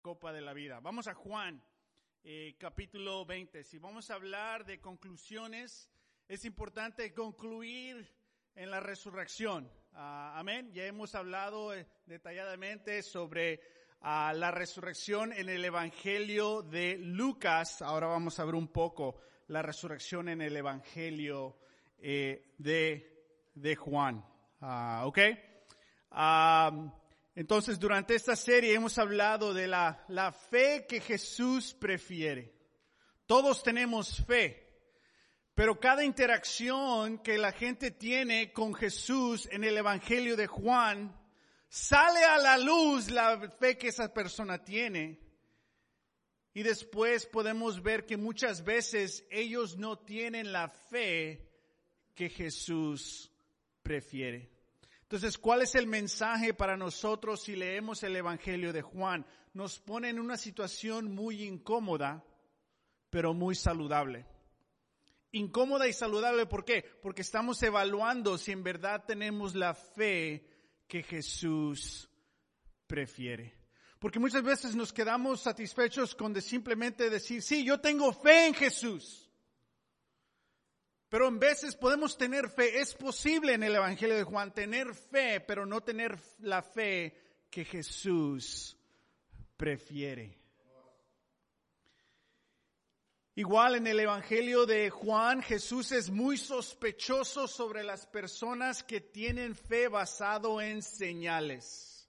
copa 0.00 0.32
de 0.32 0.40
la 0.40 0.54
vida. 0.54 0.80
Vamos 0.80 1.08
a 1.08 1.14
Juan, 1.14 1.62
eh, 2.24 2.56
capítulo 2.58 3.26
20. 3.26 3.64
Si 3.64 3.78
vamos 3.78 4.10
a 4.10 4.14
hablar 4.14 4.64
de 4.64 4.80
conclusiones, 4.80 5.90
es 6.26 6.44
importante 6.44 7.12
concluir 7.12 8.10
en 8.54 8.70
la 8.70 8.80
resurrección. 8.80 9.70
Ah, 9.92 10.34
amén. 10.36 10.72
Ya 10.72 10.86
hemos 10.86 11.14
hablado 11.14 11.74
eh, 11.74 11.86
detalladamente 12.06 13.02
sobre 13.02 13.60
ah, 14.00 14.32
la 14.34 14.50
resurrección 14.50 15.32
en 15.32 15.48
el 15.50 15.64
Evangelio 15.64 16.62
de 16.62 16.96
Lucas. 16.98 17.82
Ahora 17.82 18.06
vamos 18.06 18.38
a 18.40 18.44
ver 18.44 18.54
un 18.54 18.68
poco 18.68 19.20
la 19.48 19.60
resurrección 19.60 20.28
en 20.28 20.40
el 20.40 20.56
Evangelio 20.56 21.58
eh, 21.98 22.54
de, 22.56 23.50
de 23.54 23.76
Juan. 23.76 24.24
Ah, 24.60 25.02
¿Ok? 25.04 25.18
Entonces, 27.40 27.80
durante 27.80 28.14
esta 28.14 28.36
serie 28.36 28.74
hemos 28.74 28.98
hablado 28.98 29.54
de 29.54 29.66
la, 29.66 30.36
fe 30.50 30.84
que 30.86 31.00
Jesús 31.00 31.72
prefiere. 31.72 32.52
Todos 33.24 33.62
tenemos 33.62 34.22
fe. 34.26 34.68
Pero 35.54 35.80
cada 35.80 36.04
interacción 36.04 37.16
que 37.20 37.38
la 37.38 37.52
gente 37.52 37.92
tiene 37.92 38.52
con 38.52 38.74
Jesús 38.74 39.48
en 39.50 39.64
el 39.64 39.78
Evangelio 39.78 40.36
de 40.36 40.48
Juan, 40.48 41.18
sale 41.66 42.22
a 42.24 42.36
la 42.36 42.58
luz 42.58 43.10
la 43.10 43.50
fe 43.58 43.78
que 43.78 43.88
esa 43.88 44.12
persona 44.12 44.62
tiene. 44.62 45.18
Y 46.52 46.62
después 46.62 47.24
podemos 47.24 47.82
ver 47.82 48.04
que 48.04 48.18
muchas 48.18 48.62
veces 48.64 49.24
ellos 49.30 49.78
no 49.78 49.98
tienen 49.98 50.52
la 50.52 50.68
fe 50.68 51.48
que 52.14 52.28
Jesús 52.28 53.32
prefiere. 53.82 54.59
Entonces, 55.10 55.38
¿cuál 55.38 55.62
es 55.62 55.74
el 55.74 55.88
mensaje 55.88 56.54
para 56.54 56.76
nosotros 56.76 57.42
si 57.42 57.56
leemos 57.56 58.04
el 58.04 58.14
Evangelio 58.14 58.72
de 58.72 58.82
Juan? 58.82 59.26
Nos 59.54 59.80
pone 59.80 60.08
en 60.08 60.20
una 60.20 60.36
situación 60.36 61.12
muy 61.12 61.42
incómoda, 61.42 62.24
pero 63.10 63.34
muy 63.34 63.56
saludable. 63.56 64.24
Incómoda 65.32 65.88
y 65.88 65.92
saludable, 65.92 66.46
¿por 66.46 66.64
qué? 66.64 66.84
Porque 67.02 67.22
estamos 67.22 67.60
evaluando 67.64 68.38
si 68.38 68.52
en 68.52 68.62
verdad 68.62 69.04
tenemos 69.04 69.56
la 69.56 69.74
fe 69.74 70.48
que 70.86 71.02
Jesús 71.02 72.08
prefiere. 72.86 73.56
Porque 73.98 74.20
muchas 74.20 74.44
veces 74.44 74.76
nos 74.76 74.92
quedamos 74.92 75.40
satisfechos 75.40 76.14
con 76.14 76.40
simplemente 76.40 77.10
decir, 77.10 77.42
sí, 77.42 77.64
yo 77.64 77.80
tengo 77.80 78.12
fe 78.12 78.46
en 78.46 78.54
Jesús. 78.54 79.28
Pero 81.10 81.26
en 81.26 81.40
veces 81.40 81.74
podemos 81.74 82.16
tener 82.16 82.48
fe, 82.48 82.80
es 82.80 82.94
posible 82.94 83.54
en 83.54 83.64
el 83.64 83.74
Evangelio 83.74 84.16
de 84.16 84.22
Juan 84.22 84.54
tener 84.54 84.94
fe, 84.94 85.40
pero 85.40 85.66
no 85.66 85.80
tener 85.80 86.16
la 86.38 86.62
fe 86.62 87.14
que 87.50 87.64
Jesús 87.64 88.76
prefiere. 89.56 90.38
Igual 93.34 93.74
en 93.74 93.88
el 93.88 93.98
Evangelio 93.98 94.66
de 94.66 94.88
Juan, 94.90 95.42
Jesús 95.42 95.90
es 95.90 96.10
muy 96.10 96.36
sospechoso 96.36 97.48
sobre 97.48 97.82
las 97.82 98.06
personas 98.06 98.84
que 98.84 99.00
tienen 99.00 99.56
fe 99.56 99.88
basado 99.88 100.60
en 100.60 100.80
señales. 100.80 102.08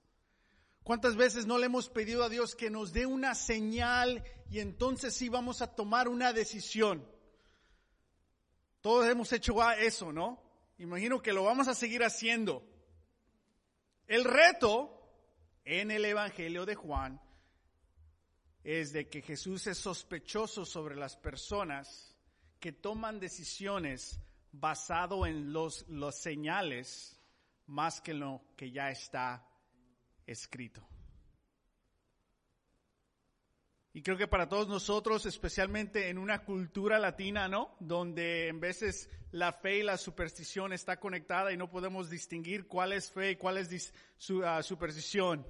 ¿Cuántas 0.84 1.16
veces 1.16 1.48
no 1.48 1.58
le 1.58 1.66
hemos 1.66 1.90
pedido 1.90 2.24
a 2.24 2.30
Dios 2.30 2.56
que 2.56 2.70
nos 2.70 2.94
dé 2.94 3.08
una 3.08 3.34
señal 3.34 4.24
y 4.52 4.60
entonces 4.60 5.16
sí 5.16 5.28
vamos 5.28 5.64
a 5.64 5.74
tomar 5.74 6.08
una 6.08 6.34
decisión? 6.34 7.04
Todos 8.82 9.08
hemos 9.08 9.32
hecho 9.32 9.56
eso, 9.74 10.12
¿no? 10.12 10.42
Imagino 10.80 11.22
que 11.22 11.34
lo 11.34 11.44
vamos 11.44 11.68
a 11.68 11.76
seguir 11.76 12.04
haciendo. 12.04 12.64
El 14.08 14.24
reto 14.24 15.02
en 15.64 15.92
el 15.92 16.04
Evangelio 16.04 16.66
de 16.66 16.76
Juan 16.76 17.22
es 18.64 18.92
de 18.92 19.08
que 19.08 19.22
Jesús 19.22 19.68
es 19.68 19.78
sospechoso 19.78 20.66
sobre 20.66 20.96
las 20.96 21.16
personas 21.16 22.16
que 22.60 22.72
toman 22.72 23.20
decisiones 23.20 24.20
basado 24.52 25.26
en 25.26 25.54
los, 25.54 25.88
los 25.88 26.16
señales 26.16 27.20
más 27.68 28.02
que 28.02 28.14
lo 28.14 28.42
que 28.58 28.72
ya 28.72 28.90
está 28.90 29.48
escrito. 30.26 30.86
Y 33.94 34.02
creo 34.04 34.18
que 34.18 34.28
para 34.28 34.48
todos 34.48 34.70
nosotros, 34.70 35.26
especialmente 35.26 36.08
en 36.08 36.18
una 36.18 36.46
cultura 36.46 36.98
latina, 36.98 37.50
¿no? 37.50 37.76
Donde 37.82 38.48
en 38.48 38.62
veces 38.62 39.10
la 39.32 39.52
fe 39.52 39.80
y 39.80 39.84
la 39.84 39.98
superstición 39.98 40.72
está 40.72 40.98
conectada 40.98 41.52
y 41.52 41.58
no 41.58 41.70
podemos 41.70 42.10
distinguir 42.10 42.68
cuál 42.68 42.94
es 42.94 43.12
fe 43.12 43.32
y 43.32 43.36
cuál 43.36 43.58
es 43.58 43.94
su, 44.18 44.46
ah, 44.46 44.64
superstición. 44.64 45.46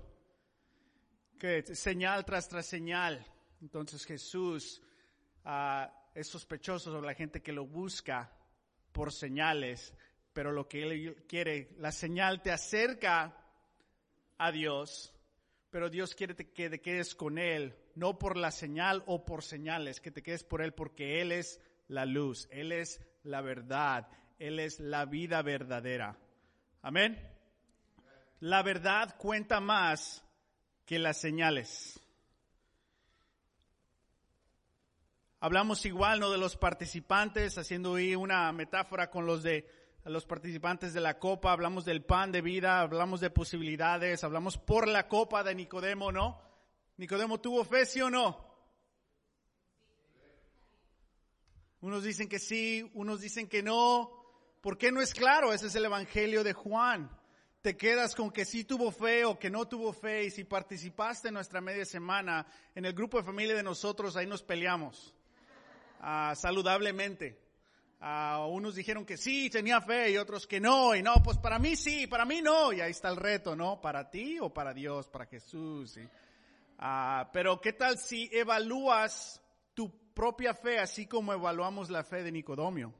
Que 1.37 1.63
señal 1.75 2.25
tras 2.25 2.49
tras 2.49 2.65
señal. 2.65 3.23
Entonces 3.61 4.05
Jesús 4.05 4.81
ah, 5.45 5.93
es 6.15 6.27
sospechoso 6.27 6.91
sobre 6.91 7.07
la 7.07 7.13
gente 7.13 7.43
que 7.43 7.53
lo 7.53 7.67
busca 7.67 8.35
por 8.91 9.13
señales, 9.13 9.93
pero 10.33 10.51
lo 10.51 10.67
que 10.67 10.81
él 10.81 11.25
quiere, 11.27 11.75
la 11.77 11.91
señal 11.91 12.41
te 12.41 12.51
acerca 12.51 13.37
a 14.39 14.51
Dios, 14.51 15.13
pero 15.69 15.91
Dios 15.91 16.15
quiere 16.15 16.35
que 16.35 16.71
te 16.71 16.81
quedes 16.81 17.13
con 17.13 17.37
Él 17.37 17.75
no 17.95 18.17
por 18.17 18.37
la 18.37 18.51
señal 18.51 19.03
o 19.05 19.25
por 19.25 19.43
señales, 19.43 20.01
que 20.01 20.11
te 20.11 20.23
quedes 20.23 20.43
por 20.43 20.61
Él, 20.61 20.73
porque 20.73 21.21
Él 21.21 21.31
es 21.31 21.59
la 21.87 22.05
luz, 22.05 22.47
Él 22.51 22.71
es 22.71 23.01
la 23.23 23.41
verdad, 23.41 24.07
Él 24.39 24.59
es 24.59 24.79
la 24.79 25.05
vida 25.05 25.41
verdadera. 25.41 26.17
Amén. 26.81 27.19
La 28.39 28.63
verdad 28.63 29.15
cuenta 29.17 29.59
más 29.59 30.23
que 30.85 30.99
las 30.99 31.17
señales. 31.17 31.99
Hablamos 35.39 35.85
igual, 35.85 36.19
¿no? 36.19 36.29
De 36.31 36.37
los 36.37 36.55
participantes, 36.55 37.57
haciendo 37.57 37.95
ahí 37.95 38.15
una 38.15 38.51
metáfora 38.51 39.09
con 39.09 39.25
los 39.25 39.41
de 39.41 39.67
los 40.05 40.25
participantes 40.25 40.93
de 40.93 41.01
la 41.01 41.19
copa, 41.19 41.51
hablamos 41.51 41.85
del 41.85 42.03
pan 42.03 42.31
de 42.31 42.41
vida, 42.41 42.79
hablamos 42.79 43.21
de 43.21 43.29
posibilidades, 43.29 44.23
hablamos 44.23 44.57
por 44.57 44.87
la 44.87 45.07
copa 45.07 45.43
de 45.43 45.53
Nicodemo, 45.53 46.11
¿no? 46.11 46.41
Nicodemo 47.01 47.41
tuvo 47.41 47.65
fe, 47.65 47.87
sí 47.87 47.99
o 47.99 48.11
no? 48.11 48.37
Unos 51.79 52.03
dicen 52.03 52.29
que 52.29 52.37
sí, 52.37 52.91
unos 52.93 53.21
dicen 53.21 53.47
que 53.47 53.63
no. 53.63 54.11
¿Por 54.61 54.77
qué 54.77 54.91
no 54.91 55.01
es 55.01 55.15
claro? 55.15 55.51
Ese 55.51 55.65
es 55.65 55.73
el 55.73 55.85
Evangelio 55.85 56.43
de 56.43 56.53
Juan. 56.53 57.09
Te 57.63 57.75
quedas 57.75 58.13
con 58.13 58.29
que 58.29 58.45
sí 58.45 58.65
tuvo 58.65 58.91
fe 58.91 59.25
o 59.25 59.39
que 59.39 59.49
no 59.49 59.67
tuvo 59.67 59.93
fe 59.93 60.25
y 60.25 60.29
si 60.29 60.43
participaste 60.43 61.29
en 61.29 61.33
nuestra 61.33 61.59
media 61.59 61.85
semana 61.85 62.45
en 62.75 62.85
el 62.85 62.93
grupo 62.93 63.17
de 63.17 63.23
familia 63.23 63.55
de 63.55 63.63
nosotros, 63.63 64.15
ahí 64.15 64.27
nos 64.27 64.43
peleamos 64.43 65.11
ah, 66.01 66.35
saludablemente. 66.35 67.35
Uh, 67.99 68.45
unos 68.45 68.75
dijeron 68.75 69.07
que 69.07 69.17
sí, 69.17 69.49
tenía 69.49 69.81
fe 69.81 70.11
y 70.11 70.17
otros 70.17 70.45
que 70.45 70.59
no, 70.59 70.93
y 70.95 71.01
no, 71.01 71.15
pues 71.23 71.39
para 71.39 71.57
mí 71.57 71.75
sí, 71.75 72.05
para 72.05 72.25
mí 72.25 72.43
no, 72.43 72.71
y 72.73 72.81
ahí 72.81 72.91
está 72.91 73.09
el 73.09 73.17
reto, 73.17 73.55
¿no? 73.55 73.81
¿Para 73.81 74.07
ti 74.11 74.37
o 74.39 74.53
para 74.53 74.71
Dios, 74.71 75.07
para 75.07 75.25
Jesús? 75.25 75.93
¿sí? 75.93 76.01
Ah, 76.83 77.29
pero 77.31 77.61
¿qué 77.61 77.73
tal 77.73 77.99
si 77.99 78.27
evalúas 78.33 79.39
tu 79.75 80.13
propia 80.15 80.55
fe 80.55 80.79
así 80.79 81.05
como 81.05 81.31
evaluamos 81.31 81.91
la 81.91 82.03
fe 82.03 82.23
de 82.23 82.31
Nicodemio? 82.31 82.91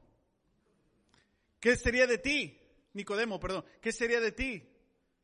¿Qué 1.58 1.76
sería 1.76 2.06
de 2.06 2.18
ti? 2.18 2.60
Nicodemo, 2.92 3.40
perdón. 3.40 3.64
¿Qué 3.80 3.90
sería 3.90 4.20
de 4.20 4.30
ti? 4.30 4.68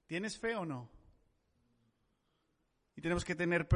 ¿Tienes 0.09 0.37
fe 0.39 0.57
o 0.57 0.65
no? 0.65 0.91
Y 2.97 3.01
tenemos 3.01 3.25
que 3.25 3.37
tener 3.37 3.69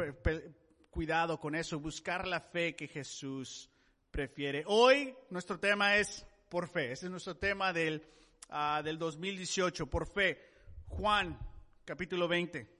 cuidado 0.89 1.39
con 1.39 1.55
eso, 1.55 1.79
buscar 1.79 2.27
la 2.27 2.41
fe 2.41 2.75
que 2.75 2.89
Jesús 2.89 3.69
prefiere. 4.11 4.65
Hoy 4.67 5.15
nuestro 5.29 5.57
tema 5.61 5.95
es 5.95 6.25
por 6.49 6.67
fe. 6.67 6.91
Ese 6.91 7.05
es 7.05 7.11
nuestro 7.11 7.37
tema 7.37 7.71
del, 7.71 8.05
uh, 8.49 8.83
del 8.83 8.97
2018, 8.97 9.89
por 9.89 10.07
fe. 10.07 10.41
Juan, 10.87 11.39
capítulo 11.85 12.27
20. 12.27 12.72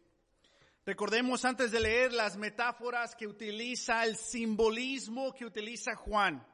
Recordemos 0.86 1.46
antes 1.46 1.72
de 1.72 1.80
leer 1.80 2.12
las 2.12 2.36
metáforas 2.36 3.16
que 3.16 3.26
utiliza, 3.26 4.04
el 4.04 4.18
simbolismo 4.18 5.34
que 5.34 5.46
utiliza 5.46 5.96
Juan. 5.96 6.46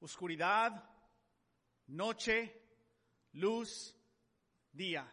Oscuridad, 0.00 0.84
noche, 1.86 2.60
luz, 3.34 3.96
día. 4.72 5.08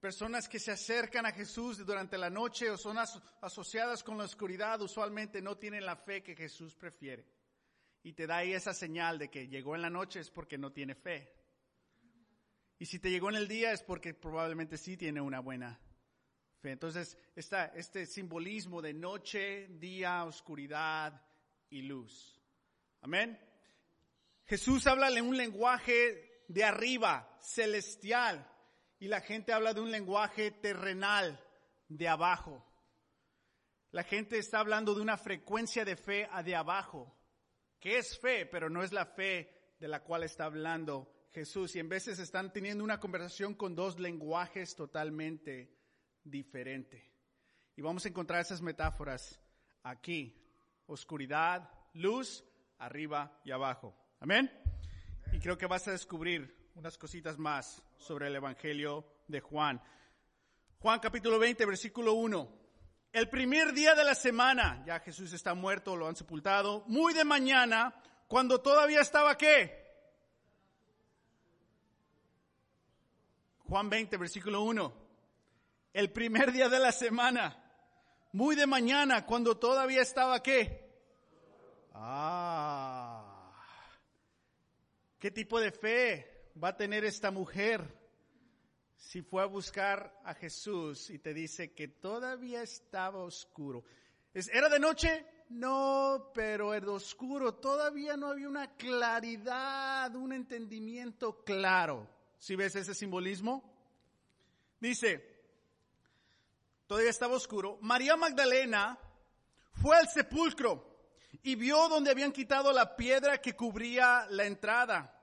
Personas 0.00 0.48
que 0.48 0.58
se 0.58 0.72
acercan 0.72 1.24
a 1.24 1.30
Jesús 1.30 1.86
durante 1.86 2.18
la 2.18 2.30
noche 2.30 2.68
o 2.68 2.76
son 2.76 2.98
asociadas 2.98 4.02
con 4.02 4.18
la 4.18 4.24
oscuridad 4.24 4.80
usualmente 4.82 5.40
no 5.40 5.56
tienen 5.56 5.86
la 5.86 5.94
fe 5.94 6.24
que 6.24 6.34
Jesús 6.34 6.74
prefiere. 6.74 7.24
Y 8.02 8.12
te 8.12 8.26
da 8.26 8.38
ahí 8.38 8.52
esa 8.52 8.74
señal 8.74 9.18
de 9.18 9.30
que 9.30 9.46
llegó 9.46 9.76
en 9.76 9.82
la 9.82 9.90
noche 9.90 10.18
es 10.18 10.30
porque 10.30 10.58
no 10.58 10.72
tiene 10.72 10.96
fe. 10.96 11.32
Y 12.80 12.86
si 12.86 12.98
te 12.98 13.10
llegó 13.10 13.28
en 13.28 13.36
el 13.36 13.46
día 13.46 13.72
es 13.72 13.84
porque 13.84 14.14
probablemente 14.14 14.76
sí 14.78 14.96
tiene 14.96 15.20
una 15.20 15.38
buena 15.38 15.80
entonces, 16.62 17.16
este 17.34 18.06
simbolismo 18.06 18.82
de 18.82 18.92
noche, 18.92 19.68
día, 19.68 20.24
oscuridad 20.24 21.22
y 21.70 21.82
luz. 21.82 22.40
Amén. 23.00 23.38
Jesús 24.44 24.86
habla 24.86 25.08
en 25.10 25.24
un 25.24 25.36
lenguaje 25.36 26.42
de 26.48 26.64
arriba, 26.64 27.38
celestial, 27.40 28.50
y 28.98 29.06
la 29.06 29.20
gente 29.20 29.52
habla 29.52 29.72
de 29.72 29.80
un 29.80 29.90
lenguaje 29.90 30.50
terrenal, 30.50 31.40
de 31.88 32.08
abajo. 32.08 32.64
la 33.90 34.02
gente 34.02 34.36
está 34.36 34.60
hablando 34.60 34.94
de 34.94 35.00
una 35.00 35.16
frecuencia 35.16 35.82
de 35.84 35.96
fe 35.96 36.28
de 36.44 36.54
abajo, 36.54 37.16
que 37.80 37.96
es 37.96 38.18
fe, 38.18 38.44
pero 38.44 38.68
no 38.68 38.82
es 38.82 38.92
la 38.92 39.06
fe 39.06 39.74
de 39.78 39.88
la 39.88 40.02
cual 40.02 40.24
está 40.24 40.44
hablando 40.44 41.10
Jesús. 41.30 41.74
Y 41.74 41.78
en 41.78 41.88
veces 41.88 42.18
están 42.18 42.52
teniendo 42.52 42.84
una 42.84 43.00
conversación 43.00 43.54
con 43.54 43.74
dos 43.74 43.98
lenguajes 43.98 44.74
totalmente 44.74 45.77
diferentes. 46.24 47.02
Y 47.76 47.82
vamos 47.82 48.04
a 48.04 48.08
encontrar 48.08 48.40
esas 48.40 48.60
metáforas 48.60 49.40
aquí. 49.82 50.34
Oscuridad, 50.86 51.70
luz, 51.94 52.44
arriba 52.78 53.40
y 53.44 53.50
abajo. 53.50 53.94
Amén. 54.20 54.50
Y 55.32 55.38
creo 55.38 55.58
que 55.58 55.66
vas 55.66 55.86
a 55.88 55.92
descubrir 55.92 56.70
unas 56.74 56.96
cositas 56.96 57.38
más 57.38 57.82
sobre 57.96 58.28
el 58.28 58.36
Evangelio 58.36 59.04
de 59.26 59.40
Juan. 59.40 59.80
Juan 60.78 61.00
capítulo 61.00 61.38
20, 61.38 61.66
versículo 61.66 62.14
1. 62.14 62.58
El 63.12 63.28
primer 63.28 63.72
día 63.72 63.94
de 63.94 64.04
la 64.04 64.14
semana, 64.14 64.82
ya 64.86 65.00
Jesús 65.00 65.32
está 65.32 65.54
muerto, 65.54 65.96
lo 65.96 66.08
han 66.08 66.16
sepultado, 66.16 66.84
muy 66.86 67.14
de 67.14 67.24
mañana, 67.24 67.94
cuando 68.28 68.60
todavía 68.60 69.00
estaba 69.00 69.36
qué? 69.36 69.86
Juan 73.68 73.90
20, 73.90 74.16
versículo 74.16 74.62
1. 74.62 75.07
El 75.92 76.12
primer 76.12 76.52
día 76.52 76.68
de 76.68 76.78
la 76.78 76.92
semana, 76.92 77.64
muy 78.32 78.54
de 78.54 78.66
mañana, 78.66 79.24
cuando 79.24 79.56
todavía 79.56 80.02
estaba 80.02 80.42
qué? 80.42 80.86
Ah, 81.94 83.52
¿qué 85.18 85.30
tipo 85.30 85.58
de 85.58 85.72
fe 85.72 86.52
va 86.62 86.68
a 86.68 86.76
tener 86.76 87.04
esta 87.04 87.30
mujer 87.30 87.96
si 88.96 89.22
fue 89.22 89.42
a 89.42 89.46
buscar 89.46 90.20
a 90.24 90.34
Jesús 90.34 91.10
y 91.10 91.18
te 91.18 91.32
dice 91.32 91.72
que 91.72 91.88
todavía 91.88 92.62
estaba 92.62 93.18
oscuro? 93.24 93.84
¿Era 94.34 94.68
de 94.68 94.78
noche? 94.78 95.26
No, 95.48 96.30
pero 96.34 96.74
era 96.74 96.90
oscuro. 96.90 97.54
Todavía 97.54 98.16
no 98.16 98.28
había 98.28 98.48
una 98.48 98.76
claridad, 98.76 100.14
un 100.14 100.32
entendimiento 100.32 101.42
claro. 101.44 102.06
¿Si 102.38 102.54
ves 102.54 102.76
ese 102.76 102.94
simbolismo? 102.94 103.64
Dice, 104.78 105.37
todavía 106.88 107.10
estaba 107.10 107.36
oscuro. 107.36 107.78
María 107.82 108.16
Magdalena 108.16 108.98
fue 109.80 109.96
al 109.96 110.08
sepulcro 110.08 110.84
y 111.42 111.54
vio 111.54 111.88
donde 111.88 112.10
habían 112.10 112.32
quitado 112.32 112.72
la 112.72 112.96
piedra 112.96 113.40
que 113.40 113.54
cubría 113.54 114.26
la 114.30 114.46
entrada. 114.46 115.14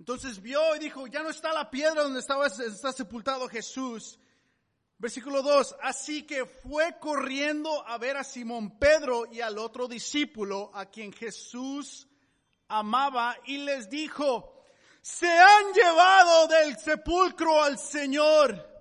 Entonces 0.00 0.40
vio 0.40 0.74
y 0.74 0.80
dijo, 0.80 1.06
ya 1.06 1.22
no 1.22 1.28
está 1.28 1.52
la 1.52 1.70
piedra 1.70 2.02
donde 2.02 2.18
estaba 2.18 2.46
está 2.46 2.90
sepultado 2.90 3.48
Jesús. 3.48 4.18
Versículo 4.98 5.42
2, 5.42 5.76
así 5.82 6.22
que 6.22 6.46
fue 6.46 6.98
corriendo 6.98 7.86
a 7.86 7.98
ver 7.98 8.16
a 8.16 8.24
Simón 8.24 8.78
Pedro 8.78 9.26
y 9.30 9.40
al 9.40 9.58
otro 9.58 9.86
discípulo 9.88 10.70
a 10.74 10.86
quien 10.86 11.12
Jesús 11.12 12.08
amaba 12.68 13.36
y 13.44 13.58
les 13.58 13.90
dijo, 13.90 14.64
se 15.02 15.28
han 15.28 15.72
llevado 15.74 16.46
del 16.46 16.78
sepulcro 16.78 17.62
al 17.62 17.78
Señor 17.78 18.71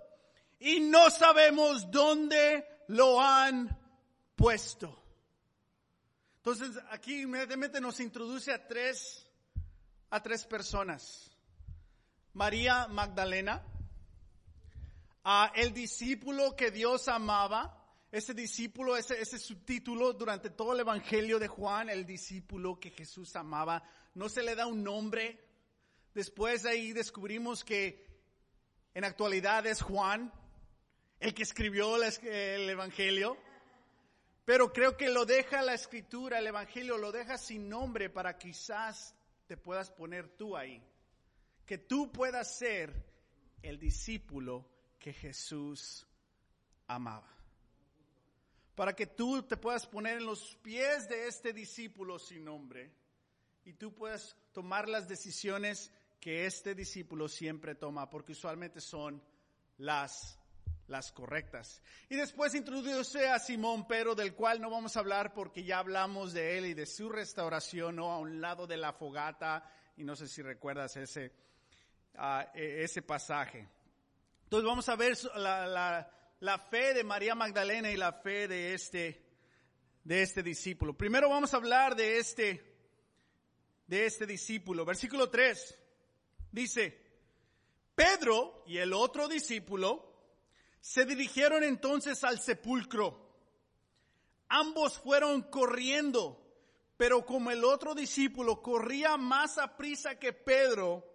y 0.62 0.80
no 0.80 1.10
sabemos 1.10 1.90
dónde 1.90 2.66
lo 2.88 3.20
han 3.20 3.76
puesto. 4.36 4.96
Entonces 6.38 6.78
aquí 6.92 7.24
inmediatamente 7.24 7.82
nos 7.82 8.00
introduce 8.00 8.54
a 8.54 8.68
tres, 8.68 9.28
a 10.12 10.22
tres 10.22 10.46
personas. 10.46 11.32
María 12.34 12.88
Magdalena, 12.88 13.64
a 15.24 15.52
el 15.56 15.74
discípulo 15.74 16.56
que 16.56 16.70
Dios 16.70 17.08
amaba, 17.08 17.78
ese 18.12 18.36
discípulo, 18.36 18.96
ese, 18.96 19.20
ese 19.20 19.40
subtítulo 19.40 20.14
durante 20.14 20.52
todo 20.52 20.74
el 20.74 20.82
Evangelio 20.82 21.40
de 21.40 21.48
Juan, 21.48 21.90
el 21.90 22.06
discípulo 22.06 22.80
que 22.80 22.92
Jesús 22.92 23.36
amaba, 23.36 23.84
no 24.14 24.30
se 24.30 24.44
le 24.44 24.54
da 24.54 24.68
un 24.68 24.84
nombre. 24.84 25.44
Después 26.14 26.64
de 26.64 26.70
ahí 26.70 26.94
descubrimos 26.94 27.64
que 27.64 28.06
en 28.94 29.06
actualidad 29.06 29.66
es 29.66 29.82
Juan, 29.82 30.32
el 31.22 31.36
que 31.36 31.44
escribió 31.44 31.96
el 31.98 32.70
Evangelio, 32.70 33.38
pero 34.44 34.74
creo 34.74 34.98
que 34.98 35.08
lo 35.10 35.24
deja 35.24 35.62
la 35.62 35.76
escritura, 35.76 36.40
el 36.40 36.48
Evangelio 36.48 36.98
lo 36.98 37.12
deja 37.12 37.38
sin 37.38 37.70
nombre 37.70 38.10
para 38.10 38.40
quizás 38.40 39.16
te 39.46 39.56
puedas 39.56 39.92
poner 39.92 40.30
tú 40.30 40.58
ahí, 40.58 40.84
que 41.64 41.78
tú 41.78 42.12
puedas 42.12 42.58
ser 42.58 43.06
el 43.62 43.78
discípulo 43.78 44.68
que 45.00 45.14
Jesús 45.14 46.08
amaba. 46.88 47.30
Para 48.74 48.96
que 48.96 49.06
tú 49.06 49.44
te 49.44 49.58
puedas 49.58 49.86
poner 49.86 50.18
en 50.18 50.26
los 50.26 50.56
pies 50.64 51.08
de 51.08 51.28
este 51.28 51.54
discípulo 51.54 52.18
sin 52.18 52.44
nombre 52.44 52.92
y 53.64 53.74
tú 53.74 53.94
puedas 53.94 54.36
tomar 54.54 54.90
las 54.90 55.08
decisiones 55.08 55.92
que 56.20 56.48
este 56.48 56.74
discípulo 56.74 57.28
siempre 57.28 57.76
toma, 57.76 58.10
porque 58.10 58.32
usualmente 58.32 58.82
son 58.82 59.22
las 59.78 60.41
las 60.92 61.12
correctas. 61.12 61.82
Y 62.10 62.16
después 62.18 62.54
introduce 62.54 63.28
a 63.28 63.40
Simón 63.40 63.88
Pero, 63.88 64.14
del 64.14 64.36
cual 64.36 64.62
no 64.62 64.70
vamos 64.70 64.96
a 64.96 65.00
hablar 65.00 65.34
porque 65.34 65.64
ya 65.64 65.80
hablamos 65.80 66.34
de 66.34 66.58
él 66.58 66.66
y 66.66 66.74
de 66.74 66.86
su 66.86 67.10
restauración, 67.10 67.96
¿no? 67.96 68.12
A 68.12 68.20
un 68.20 68.42
lado 68.42 68.68
de 68.68 68.78
la 68.78 68.94
fogata, 68.94 69.64
y 69.98 70.04
no 70.04 70.16
sé 70.16 70.28
si 70.28 70.42
recuerdas 70.42 70.96
ese, 70.98 71.32
uh, 72.16 72.44
ese 72.54 73.02
pasaje. 73.02 73.68
Entonces 74.44 74.68
vamos 74.68 74.90
a 74.90 74.96
ver 74.96 75.18
la, 75.36 75.66
la, 75.66 76.12
la, 76.42 76.60
fe 76.60 76.94
de 76.94 77.06
María 77.06 77.36
Magdalena 77.36 77.90
y 77.90 77.96
la 77.96 78.12
fe 78.12 78.50
de 78.50 78.74
este, 78.74 79.24
de 80.04 80.22
este 80.22 80.44
discípulo. 80.44 80.96
Primero 80.96 81.30
vamos 81.30 81.54
a 81.54 81.58
hablar 81.58 81.96
de 81.96 82.20
este, 82.20 82.76
de 83.88 84.06
este 84.06 84.26
discípulo. 84.26 84.84
Versículo 84.84 85.30
3 85.30 85.80
dice, 86.52 87.00
Pedro 87.96 88.64
y 88.68 88.78
el 88.78 88.92
otro 88.92 89.30
discípulo 89.30 90.11
se 90.82 91.06
dirigieron 91.06 91.64
entonces 91.64 92.24
al 92.24 92.40
sepulcro. 92.40 93.30
Ambos 94.50 95.00
fueron 95.00 95.44
corriendo, 95.44 96.44
pero 96.98 97.26
como 97.26 97.52
el 97.52 97.64
otro 97.64 97.96
discípulo 97.96 98.62
corría 98.62 99.16
más 99.16 99.58
a 99.58 99.78
prisa 99.78 100.16
que 100.16 100.34
Pedro, 100.34 101.08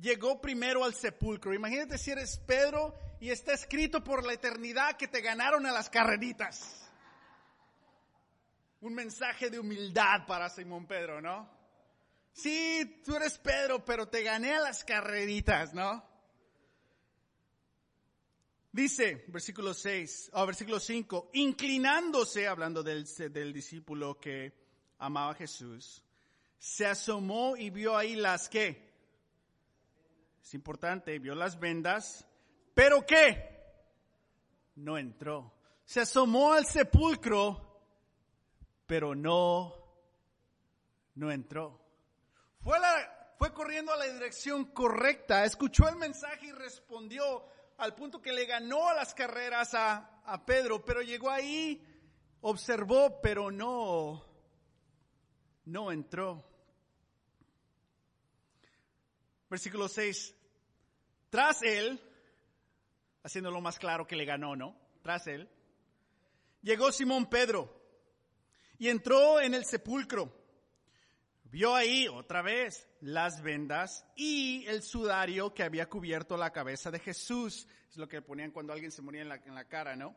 llegó 0.00 0.40
primero 0.40 0.84
al 0.84 0.94
sepulcro. 0.94 1.52
Imagínate 1.52 1.98
si 1.98 2.12
eres 2.12 2.38
Pedro 2.38 2.94
y 3.20 3.30
está 3.30 3.52
escrito 3.52 4.02
por 4.02 4.24
la 4.24 4.32
eternidad 4.32 4.96
que 4.96 5.08
te 5.08 5.20
ganaron 5.20 5.66
a 5.66 5.72
las 5.72 5.90
carreritas. 5.90 6.88
Un 8.80 8.94
mensaje 8.94 9.50
de 9.50 9.58
humildad 9.58 10.24
para 10.26 10.48
Simón 10.48 10.86
Pedro, 10.86 11.20
¿no? 11.20 11.50
Sí, 12.32 13.02
tú 13.04 13.16
eres 13.16 13.36
Pedro, 13.38 13.84
pero 13.84 14.06
te 14.06 14.22
gané 14.22 14.54
a 14.54 14.60
las 14.60 14.84
carreritas, 14.84 15.74
¿no? 15.74 16.07
Dice, 18.70 19.24
versículo 19.28 19.72
6, 19.72 20.30
o 20.34 20.46
versículo 20.46 20.78
5, 20.78 21.30
inclinándose, 21.34 22.46
hablando 22.46 22.82
del, 22.82 23.06
del 23.32 23.52
discípulo 23.52 24.20
que 24.20 24.52
amaba 24.98 25.32
a 25.32 25.34
Jesús, 25.34 26.04
se 26.58 26.86
asomó 26.86 27.56
y 27.56 27.70
vio 27.70 27.96
ahí 27.96 28.14
las 28.14 28.48
que, 28.48 28.92
es 30.42 30.54
importante, 30.54 31.18
vio 31.18 31.34
las 31.34 31.58
vendas, 31.58 32.26
pero 32.74 33.06
¿qué? 33.06 33.56
No 34.76 34.98
entró. 34.98 35.54
Se 35.84 36.00
asomó 36.00 36.52
al 36.52 36.66
sepulcro, 36.66 37.82
pero 38.86 39.14
no, 39.14 39.74
no 41.14 41.32
entró. 41.32 41.80
Fue, 42.60 42.78
la, 42.78 43.34
fue 43.38 43.52
corriendo 43.54 43.92
a 43.92 43.96
la 43.96 44.12
dirección 44.12 44.66
correcta, 44.66 45.44
escuchó 45.44 45.88
el 45.88 45.96
mensaje 45.96 46.46
y 46.46 46.52
respondió 46.52 47.46
al 47.78 47.94
punto 47.94 48.20
que 48.20 48.32
le 48.32 48.44
ganó 48.44 48.92
las 48.92 49.14
carreras 49.14 49.72
a, 49.74 50.22
a 50.24 50.44
Pedro, 50.44 50.84
pero 50.84 51.00
llegó 51.00 51.30
ahí, 51.30 51.82
observó, 52.40 53.20
pero 53.20 53.50
no, 53.50 54.24
no 55.64 55.92
entró. 55.92 56.44
Versículo 59.48 59.88
6. 59.88 60.34
Tras 61.30 61.62
él, 61.62 62.00
haciéndolo 63.22 63.60
más 63.60 63.78
claro 63.78 64.06
que 64.06 64.16
le 64.16 64.24
ganó, 64.24 64.56
¿no? 64.56 64.76
Tras 65.02 65.26
él, 65.28 65.48
llegó 66.62 66.90
Simón 66.92 67.30
Pedro 67.30 67.74
y 68.78 68.88
entró 68.88 69.40
en 69.40 69.54
el 69.54 69.64
sepulcro. 69.64 70.37
Vio 71.50 71.74
ahí 71.74 72.08
otra 72.08 72.42
vez 72.42 72.86
las 73.00 73.42
vendas 73.42 74.04
y 74.14 74.66
el 74.66 74.82
sudario 74.82 75.54
que 75.54 75.62
había 75.62 75.88
cubierto 75.88 76.36
la 76.36 76.52
cabeza 76.52 76.90
de 76.90 76.98
Jesús. 76.98 77.66
Es 77.88 77.96
lo 77.96 78.06
que 78.06 78.20
ponían 78.20 78.50
cuando 78.50 78.74
alguien 78.74 78.92
se 78.92 79.00
moría 79.00 79.22
en 79.22 79.30
la, 79.30 79.36
en 79.36 79.54
la 79.54 79.64
cara, 79.64 79.96
¿no? 79.96 80.14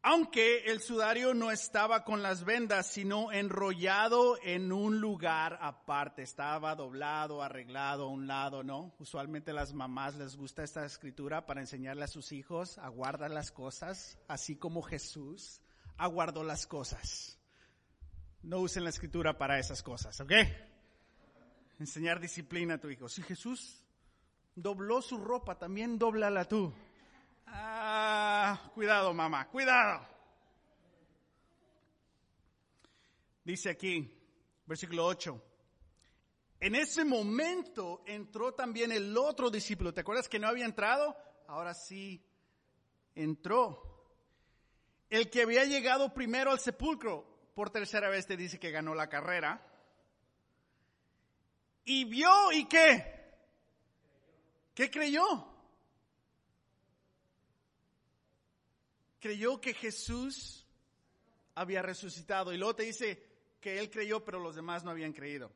Aunque 0.00 0.64
el 0.70 0.80
sudario 0.80 1.34
no 1.34 1.50
estaba 1.50 2.04
con 2.04 2.22
las 2.22 2.44
vendas, 2.44 2.86
sino 2.86 3.30
enrollado 3.30 4.38
en 4.42 4.72
un 4.72 5.00
lugar 5.00 5.58
aparte. 5.60 6.22
Estaba 6.22 6.74
doblado, 6.74 7.42
arreglado 7.42 8.04
a 8.04 8.10
un 8.10 8.26
lado, 8.26 8.62
¿no? 8.62 8.94
Usualmente 8.98 9.52
las 9.52 9.74
mamás 9.74 10.14
les 10.14 10.36
gusta 10.36 10.62
esta 10.62 10.86
escritura 10.86 11.44
para 11.44 11.60
enseñarle 11.60 12.04
a 12.04 12.08
sus 12.08 12.32
hijos 12.32 12.78
a 12.78 12.88
guardar 12.88 13.32
las 13.32 13.50
cosas, 13.50 14.18
así 14.28 14.56
como 14.56 14.80
Jesús 14.80 15.60
aguardó 15.98 16.44
las 16.44 16.66
cosas. 16.66 17.37
No 18.42 18.60
usen 18.60 18.84
la 18.84 18.90
escritura 18.90 19.36
para 19.36 19.58
esas 19.58 19.82
cosas, 19.82 20.20
¿ok? 20.20 20.32
Enseñar 21.78 22.20
disciplina 22.20 22.74
a 22.74 22.78
tu 22.78 22.88
hijo. 22.88 23.08
Si 23.08 23.22
Jesús 23.22 23.84
dobló 24.54 25.02
su 25.02 25.18
ropa, 25.18 25.58
también 25.58 25.98
doblala 25.98 26.44
tú. 26.44 26.72
Ah, 27.46 28.70
cuidado 28.74 29.12
mamá, 29.14 29.48
cuidado. 29.48 30.06
Dice 33.44 33.70
aquí, 33.70 34.12
versículo 34.66 35.06
8. 35.06 35.42
En 36.60 36.74
ese 36.74 37.04
momento 37.04 38.02
entró 38.06 38.52
también 38.52 38.92
el 38.92 39.16
otro 39.16 39.48
discípulo. 39.50 39.94
¿Te 39.94 40.00
acuerdas 40.00 40.28
que 40.28 40.38
no 40.38 40.48
había 40.48 40.64
entrado? 40.64 41.16
Ahora 41.46 41.72
sí 41.72 42.22
entró. 43.14 43.82
El 45.08 45.30
que 45.30 45.42
había 45.42 45.64
llegado 45.64 46.12
primero 46.12 46.50
al 46.50 46.58
sepulcro, 46.58 47.37
por 47.58 47.70
tercera 47.70 48.08
vez 48.08 48.24
te 48.24 48.36
dice 48.36 48.60
que 48.60 48.70
ganó 48.70 48.94
la 48.94 49.08
carrera. 49.08 49.60
Y 51.84 52.04
vio 52.04 52.52
y 52.52 52.66
qué? 52.66 53.34
¿Qué 54.72 54.88
creyó? 54.88 55.24
creyó 59.18 59.60
que 59.60 59.74
Jesús 59.74 60.64
había 61.56 61.82
resucitado. 61.82 62.52
Y 62.52 62.58
luego 62.58 62.76
te 62.76 62.84
dice 62.84 63.26
que 63.60 63.80
él 63.80 63.90
creyó, 63.90 64.24
pero 64.24 64.38
los 64.38 64.54
demás 64.54 64.84
no 64.84 64.92
habían 64.92 65.12
creído. 65.12 65.50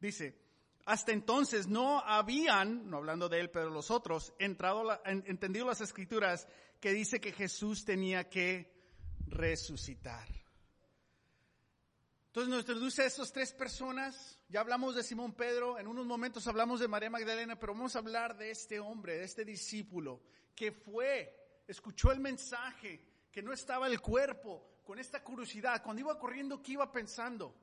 Dice, 0.00 0.34
hasta 0.86 1.12
entonces 1.12 1.66
no 1.66 2.00
habían, 2.00 2.88
no 2.88 2.96
hablando 2.96 3.28
de 3.28 3.40
él, 3.40 3.50
pero 3.50 3.68
los 3.68 3.90
otros, 3.90 4.32
entrado 4.38 5.02
entendido 5.04 5.66
las 5.66 5.82
escrituras 5.82 6.48
que 6.80 6.92
dice 6.92 7.20
que 7.20 7.32
Jesús 7.32 7.84
tenía 7.84 8.30
que 8.30 8.72
resucitar. 9.26 10.41
Entonces 12.32 12.48
nos 12.48 12.60
introduce 12.60 13.02
a 13.02 13.04
estas 13.04 13.30
tres 13.30 13.52
personas. 13.52 14.40
Ya 14.48 14.60
hablamos 14.60 14.94
de 14.94 15.02
Simón 15.02 15.34
Pedro, 15.34 15.78
en 15.78 15.86
unos 15.86 16.06
momentos 16.06 16.46
hablamos 16.46 16.80
de 16.80 16.88
María 16.88 17.10
Magdalena, 17.10 17.60
pero 17.60 17.74
vamos 17.74 17.94
a 17.94 17.98
hablar 17.98 18.38
de 18.38 18.50
este 18.50 18.80
hombre, 18.80 19.18
de 19.18 19.24
este 19.24 19.44
discípulo, 19.44 20.22
que 20.54 20.72
fue 20.72 21.60
escuchó 21.68 22.10
el 22.10 22.20
mensaje, 22.20 23.04
que 23.30 23.42
no 23.42 23.52
estaba 23.52 23.86
el 23.86 24.00
cuerpo, 24.00 24.80
con 24.82 24.98
esta 24.98 25.22
curiosidad, 25.22 25.82
cuando 25.82 26.00
iba 26.00 26.18
corriendo, 26.18 26.62
¿qué 26.62 26.72
iba 26.72 26.90
pensando? 26.90 27.54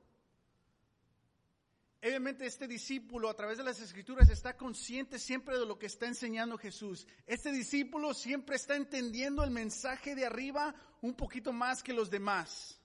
Obviamente 2.00 2.46
este 2.46 2.68
discípulo 2.68 3.28
a 3.28 3.34
través 3.34 3.58
de 3.58 3.64
las 3.64 3.80
escrituras 3.80 4.30
está 4.30 4.56
consciente 4.56 5.18
siempre 5.18 5.58
de 5.58 5.66
lo 5.66 5.80
que 5.80 5.86
está 5.86 6.06
enseñando 6.06 6.56
Jesús. 6.56 7.08
Este 7.26 7.50
discípulo 7.50 8.14
siempre 8.14 8.54
está 8.54 8.76
entendiendo 8.76 9.42
el 9.42 9.50
mensaje 9.50 10.14
de 10.14 10.26
arriba 10.26 10.76
un 11.02 11.14
poquito 11.14 11.52
más 11.52 11.82
que 11.82 11.92
los 11.92 12.08
demás. 12.08 12.79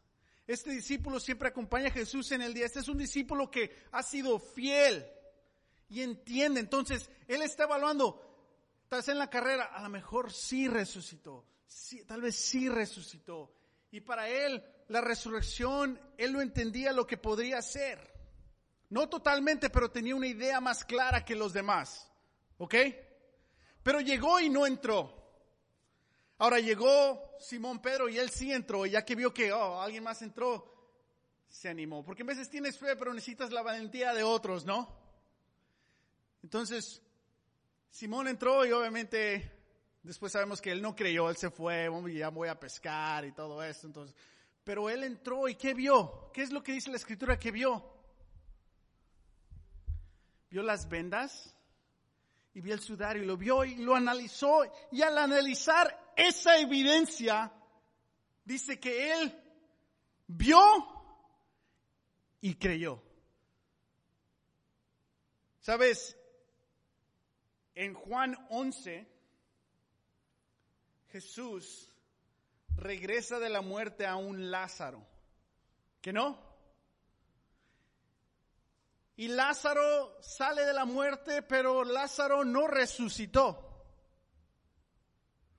Este 0.47 0.71
discípulo 0.71 1.19
siempre 1.19 1.49
acompaña 1.49 1.87
a 1.87 1.91
Jesús 1.91 2.31
en 2.31 2.41
el 2.41 2.53
día. 2.53 2.65
Este 2.65 2.79
es 2.79 2.87
un 2.87 2.97
discípulo 2.97 3.49
que 3.49 3.75
ha 3.91 4.03
sido 4.03 4.39
fiel 4.39 5.05
y 5.89 6.01
entiende. 6.01 6.59
Entonces, 6.59 7.09
él 7.27 7.41
está 7.41 7.63
evaluando, 7.63 8.25
Tal 8.87 8.99
vez 8.99 9.09
en 9.09 9.17
la 9.17 9.29
carrera, 9.29 9.65
a 9.65 9.81
lo 9.81 9.89
mejor 9.89 10.31
sí 10.31 10.67
resucitó, 10.67 11.45
tal 12.07 12.21
vez 12.21 12.35
sí 12.35 12.69
resucitó. 12.69 13.51
Y 13.91 14.01
para 14.01 14.29
él, 14.29 14.63
la 14.89 15.01
resurrección, 15.01 15.99
él 16.17 16.31
lo 16.31 16.41
entendía 16.41 16.91
lo 16.91 17.07
que 17.07 17.17
podría 17.17 17.61
ser. 17.61 18.13
No 18.89 19.09
totalmente, 19.09 19.69
pero 19.69 19.89
tenía 19.89 20.15
una 20.15 20.27
idea 20.27 20.61
más 20.61 20.85
clara 20.85 21.25
que 21.25 21.35
los 21.35 21.53
demás. 21.53 22.11
¿Ok? 22.57 22.75
Pero 23.81 24.01
llegó 24.01 24.39
y 24.39 24.49
no 24.49 24.67
entró. 24.67 25.24
Ahora 26.37 26.59
llegó 26.59 27.37
Simón 27.39 27.81
Pedro 27.81 28.09
y 28.09 28.17
él 28.17 28.29
sí 28.29 28.51
entró, 28.51 28.85
y 28.85 28.91
ya 28.91 29.05
que 29.05 29.15
vio 29.15 29.33
que 29.33 29.53
oh, 29.53 29.81
alguien 29.81 30.03
más 30.03 30.21
entró, 30.21 30.73
se 31.47 31.69
animó. 31.69 32.03
Porque 32.03 32.23
a 32.23 32.25
veces 32.25 32.49
tienes 32.49 32.77
fe, 32.77 32.95
pero 32.95 33.13
necesitas 33.13 33.51
la 33.51 33.61
valentía 33.61 34.13
de 34.13 34.23
otros, 34.23 34.65
¿no? 34.65 34.93
Entonces, 36.43 37.01
Simón 37.89 38.27
entró 38.27 38.65
y 38.65 38.71
obviamente 38.71 39.51
después 40.03 40.33
sabemos 40.33 40.61
que 40.61 40.71
él 40.71 40.81
no 40.81 40.95
creyó, 40.95 41.29
él 41.29 41.37
se 41.37 41.49
fue, 41.49 41.89
ya 42.13 42.29
voy 42.29 42.49
a 42.49 42.59
pescar 42.59 43.25
y 43.25 43.31
todo 43.31 43.63
esto. 43.63 43.87
Entonces, 43.87 44.15
pero 44.63 44.89
él 44.89 45.03
entró 45.03 45.47
y 45.47 45.55
¿qué 45.55 45.73
vio? 45.73 46.29
¿Qué 46.33 46.41
es 46.41 46.51
lo 46.51 46.61
que 46.61 46.73
dice 46.73 46.89
la 46.89 46.97
escritura 46.97 47.39
que 47.39 47.51
vio? 47.51 47.83
Vio 50.49 50.61
las 50.61 50.89
vendas 50.89 51.55
y 52.53 52.61
vio 52.61 52.73
el 52.73 52.79
sudario 52.79 53.23
y 53.23 53.25
lo 53.25 53.37
vio 53.37 53.63
y 53.63 53.77
lo 53.77 53.95
analizó 53.95 54.63
y 54.91 55.01
al 55.01 55.17
analizar 55.17 56.04
esa 56.15 56.57
evidencia 56.59 57.51
dice 58.43 58.79
que 58.79 59.11
él 59.11 59.43
vio 60.27 60.59
y 62.41 62.55
creyó. 62.55 63.01
¿Sabes? 65.59 66.17
En 67.73 67.93
Juan 67.93 68.35
11, 68.49 69.07
Jesús 71.09 71.91
regresa 72.75 73.39
de 73.39 73.49
la 73.49 73.61
muerte 73.61 74.05
a 74.05 74.15
un 74.15 74.51
Lázaro. 74.51 75.05
¿Que 76.01 76.13
no? 76.13 76.39
Y 79.17 79.29
Lázaro 79.29 80.21
sale 80.21 80.65
de 80.65 80.73
la 80.73 80.85
muerte, 80.85 81.41
pero 81.41 81.83
Lázaro 81.83 82.43
no 82.43 82.67
resucitó. 82.67 83.64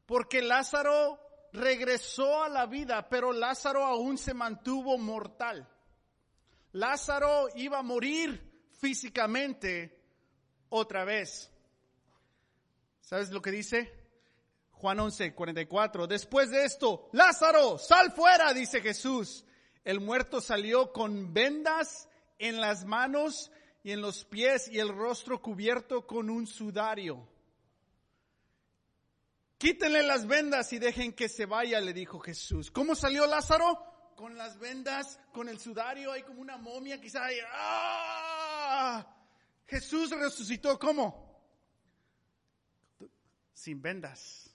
Porque 0.07 0.41
Lázaro 0.41 1.21
regresó 1.53 2.43
a 2.43 2.49
la 2.49 2.67
vida, 2.67 3.09
pero 3.09 3.33
Lázaro 3.33 3.85
aún 3.85 4.19
se 4.19 4.35
mantuvo 4.35 4.99
mortal. 4.99 5.69
Lázaro 6.73 7.49
iba 7.55 7.79
a 7.79 7.83
morir 7.83 8.69
físicamente 8.79 9.99
otra 10.69 11.05
vez. 11.05 11.51
¿Sabes 13.01 13.31
lo 13.31 13.41
que 13.41 13.51
dice? 13.51 13.93
Juan 14.73 15.01
11, 15.01 15.35
44. 15.35 16.07
Después 16.07 16.51
de 16.51 16.65
esto, 16.65 17.09
Lázaro, 17.13 17.79
sal 17.79 18.13
fuera, 18.13 18.53
dice 18.53 18.81
Jesús. 18.81 19.45
El 19.85 20.01
muerto 20.01 20.41
salió 20.41 20.93
con 20.93 21.33
vendas 21.33 22.09
en 22.39 22.61
las 22.61 22.85
manos 22.85 23.51
y 23.83 23.93
en 23.93 24.01
los 24.01 24.25
pies 24.25 24.69
y 24.69 24.79
el 24.79 24.89
rostro 24.89 25.41
cubierto 25.41 26.07
con 26.07 26.29
un 26.29 26.47
sudario. 26.47 27.27
Quítenle 29.59 30.03
las 30.03 30.27
vendas 30.27 30.73
y 30.73 30.79
dejen 30.79 31.13
que 31.13 31.29
se 31.29 31.47
vaya, 31.47 31.81
le 31.81 31.93
dijo 31.93 32.19
Jesús. 32.21 32.71
¿Cómo 32.71 32.95
salió 32.95 33.27
Lázaro? 33.27 34.15
Con 34.15 34.37
las 34.37 34.59
vendas, 34.59 35.19
con 35.33 35.49
el 35.49 35.59
sudario, 35.59 36.13
hay 36.13 36.23
como 36.23 36.41
una 36.41 36.57
momia, 36.57 37.01
quizá. 37.01 37.23
¡ah! 37.53 39.07
Jesús 39.67 40.11
resucitó, 40.11 40.79
¿cómo? 40.79 41.27
sin 43.57 43.81
vendas. 43.83 44.55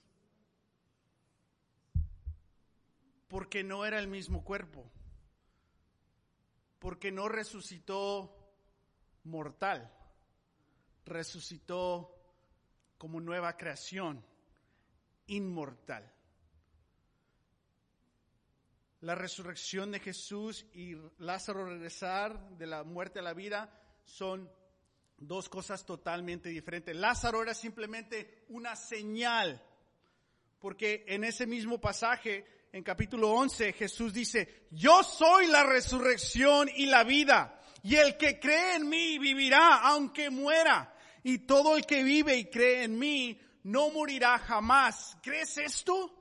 Porque 3.27 3.63
no 3.63 3.85
era 3.85 3.99
el 3.99 4.07
mismo 4.07 4.43
cuerpo. 4.43 4.89
Porque 6.79 7.11
no 7.11 7.27
resucitó 7.27 8.33
mortal. 9.23 9.91
Resucitó 11.05 12.15
como 12.97 13.19
nueva 13.19 13.57
creación, 13.57 14.23
inmortal. 15.31 16.11
La 18.99 19.15
resurrección 19.15 19.91
de 19.91 19.99
Jesús 19.99 20.65
y 20.73 20.95
Lázaro 21.17 21.65
regresar 21.65 22.57
de 22.57 22.67
la 22.67 22.83
muerte 22.83 23.19
a 23.19 23.23
la 23.23 23.33
vida 23.33 23.73
son 24.05 24.51
dos 25.17 25.49
cosas 25.49 25.85
totalmente 25.85 26.49
diferentes. 26.49 26.95
Lázaro 26.95 27.41
era 27.41 27.53
simplemente 27.53 28.43
una 28.49 28.75
señal, 28.75 29.63
porque 30.59 31.05
en 31.07 31.23
ese 31.23 31.47
mismo 31.47 31.79
pasaje, 31.79 32.67
en 32.73 32.83
capítulo 32.83 33.31
11, 33.31 33.73
Jesús 33.73 34.13
dice, 34.13 34.67
yo 34.69 35.01
soy 35.01 35.47
la 35.47 35.63
resurrección 35.63 36.69
y 36.75 36.87
la 36.87 37.03
vida, 37.03 37.59
y 37.83 37.95
el 37.95 38.17
que 38.17 38.39
cree 38.39 38.75
en 38.75 38.89
mí 38.89 39.17
vivirá 39.17 39.77
aunque 39.77 40.29
muera, 40.29 40.93
y 41.23 41.39
todo 41.39 41.77
el 41.77 41.85
que 41.85 42.03
vive 42.03 42.35
y 42.35 42.45
cree 42.45 42.83
en 42.83 42.99
mí 42.99 43.39
no 43.63 43.89
morirá 43.91 44.39
jamás. 44.39 45.17
¿Crees 45.21 45.57
esto? 45.57 46.17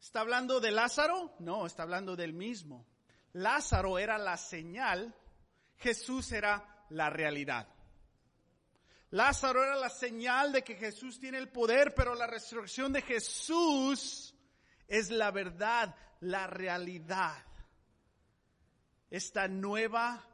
¿Está 0.00 0.20
hablando 0.20 0.60
de 0.60 0.70
Lázaro? 0.70 1.34
No, 1.38 1.66
está 1.66 1.84
hablando 1.84 2.16
del 2.16 2.32
mismo. 2.32 2.86
Lázaro 3.34 3.98
era 3.98 4.18
la 4.18 4.36
señal, 4.36 5.14
Jesús 5.76 6.32
era 6.32 6.84
la 6.90 7.08
realidad. 7.08 7.68
Lázaro 9.10 9.62
era 9.62 9.76
la 9.76 9.90
señal 9.90 10.52
de 10.52 10.62
que 10.62 10.74
Jesús 10.74 11.20
tiene 11.20 11.38
el 11.38 11.50
poder, 11.50 11.94
pero 11.94 12.14
la 12.14 12.26
resurrección 12.26 12.92
de 12.92 13.02
Jesús 13.02 14.34
es 14.88 15.10
la 15.10 15.30
verdad, 15.30 15.94
la 16.20 16.46
realidad. 16.46 17.36
Esta 19.10 19.48
nueva 19.48 20.26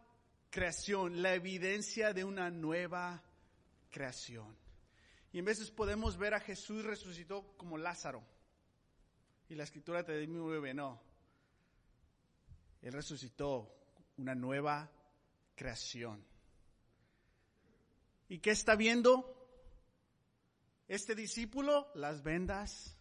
creación, 0.50 1.22
la 1.22 1.34
evidencia 1.34 2.12
de 2.12 2.24
una 2.24 2.50
nueva 2.50 3.22
creación. 3.90 4.56
Y 5.32 5.38
en 5.38 5.44
veces 5.44 5.70
podemos 5.70 6.16
ver 6.16 6.34
a 6.34 6.40
Jesús 6.40 6.84
resucitó 6.84 7.56
como 7.56 7.76
Lázaro. 7.76 8.24
Y 9.48 9.54
la 9.54 9.64
escritura 9.64 10.04
te 10.04 10.16
dice, 10.18 10.74
no. 10.74 11.02
Él 12.80 12.92
resucitó 12.92 13.74
una 14.16 14.34
nueva 14.34 14.90
creación. 15.54 16.24
¿Y 18.28 18.38
qué 18.38 18.50
está 18.50 18.76
viendo 18.76 19.34
este 20.86 21.14
discípulo? 21.14 21.90
Las 21.94 22.22
vendas. 22.22 22.96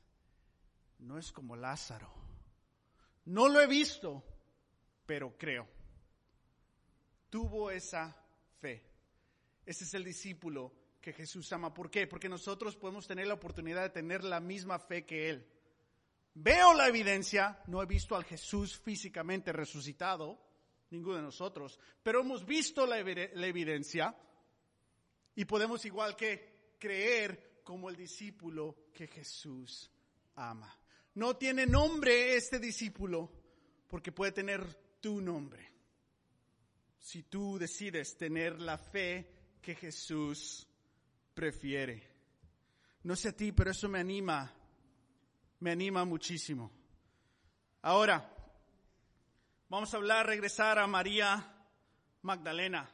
No 1.00 1.18
es 1.18 1.32
como 1.32 1.56
Lázaro. 1.56 2.12
No 3.26 3.48
lo 3.48 3.62
he 3.62 3.68
visto, 3.68 4.24
pero 5.06 5.38
creo. 5.38 5.68
Tuvo 7.30 7.72
esa 7.72 8.16
fe. 8.60 8.84
Ese 9.66 9.84
es 9.84 9.94
el 9.94 10.04
discípulo 10.04 10.74
que 11.02 11.14
Jesús 11.14 11.52
ama. 11.54 11.74
¿Por 11.74 11.90
qué? 11.90 12.08
Porque 12.08 12.30
nosotros 12.30 12.76
podemos 12.76 13.08
tener 13.08 13.28
la 13.28 13.36
oportunidad 13.36 13.84
de 13.84 13.90
tener 13.90 14.24
la 14.24 14.40
misma 14.40 14.80
fe 14.80 15.06
que 15.06 15.30
Él. 15.30 15.48
Veo 16.34 16.74
la 16.74 16.88
evidencia, 16.88 17.64
no 17.68 17.82
he 17.82 17.86
visto 17.86 18.16
al 18.16 18.24
Jesús 18.24 18.78
físicamente 18.78 19.52
resucitado, 19.52 20.40
ninguno 20.92 21.18
de 21.18 21.24
nosotros, 21.24 21.80
pero 22.04 22.22
hemos 22.22 22.46
visto 22.46 22.86
la, 22.86 23.00
evidencia 23.00 24.16
y 25.36 25.46
podemos 25.46 25.84
igual 25.86 26.16
que 26.16 26.76
creer 26.78 27.62
como 27.64 27.90
el 27.90 27.96
discípulo 27.96 28.90
que 28.94 29.08
Jesús 29.08 29.90
ama. 30.36 30.78
No 31.16 31.36
tiene 31.36 31.66
nombre 31.66 32.36
este 32.36 32.60
discípulo 32.60 33.32
porque 33.88 34.12
puede 34.12 34.32
tener 34.32 34.62
tu 35.02 35.20
nombre. 35.20 35.74
Si 37.00 37.24
tú 37.24 37.58
decides 37.58 38.16
tener 38.16 38.62
la 38.62 38.78
fe 38.78 39.28
que 39.60 39.76
Jesús 39.76 40.68
prefiere. 41.38 41.96
No 43.04 43.16
sé 43.16 43.30
a 43.30 43.38
ti, 43.38 43.52
pero 43.52 43.70
eso 43.70 43.88
me 43.88 44.00
anima, 44.00 44.52
me 45.60 45.72
anima 45.72 46.04
muchísimo. 46.04 46.72
Ahora, 47.84 48.34
Vamos 49.70 49.94
a 49.94 49.98
hablar, 49.98 50.26
regresar 50.26 50.80
a 50.80 50.88
María 50.88 51.54
Magdalena. 52.22 52.90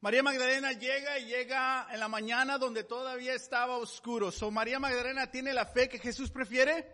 María 0.00 0.22
Magdalena 0.22 0.72
llega 0.72 1.18
y 1.18 1.24
llega 1.24 1.88
en 1.90 2.00
la 2.00 2.08
mañana 2.08 2.58
donde 2.58 2.84
todavía 2.84 3.32
estaba 3.32 3.78
oscuro. 3.78 4.30
¿So 4.30 4.50
María 4.50 4.78
Magdalena 4.78 5.30
tiene 5.30 5.54
la 5.54 5.64
fe 5.64 5.88
que 5.88 5.98
Jesús 5.98 6.30
prefiere? 6.30 6.86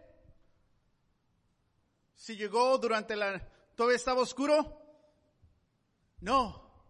Si 2.14 2.36
llegó 2.36 2.78
durante 2.78 3.16
la... 3.16 3.44
¿Todavía 3.74 3.96
estaba 3.96 4.20
oscuro? 4.20 4.80
No. 6.20 6.86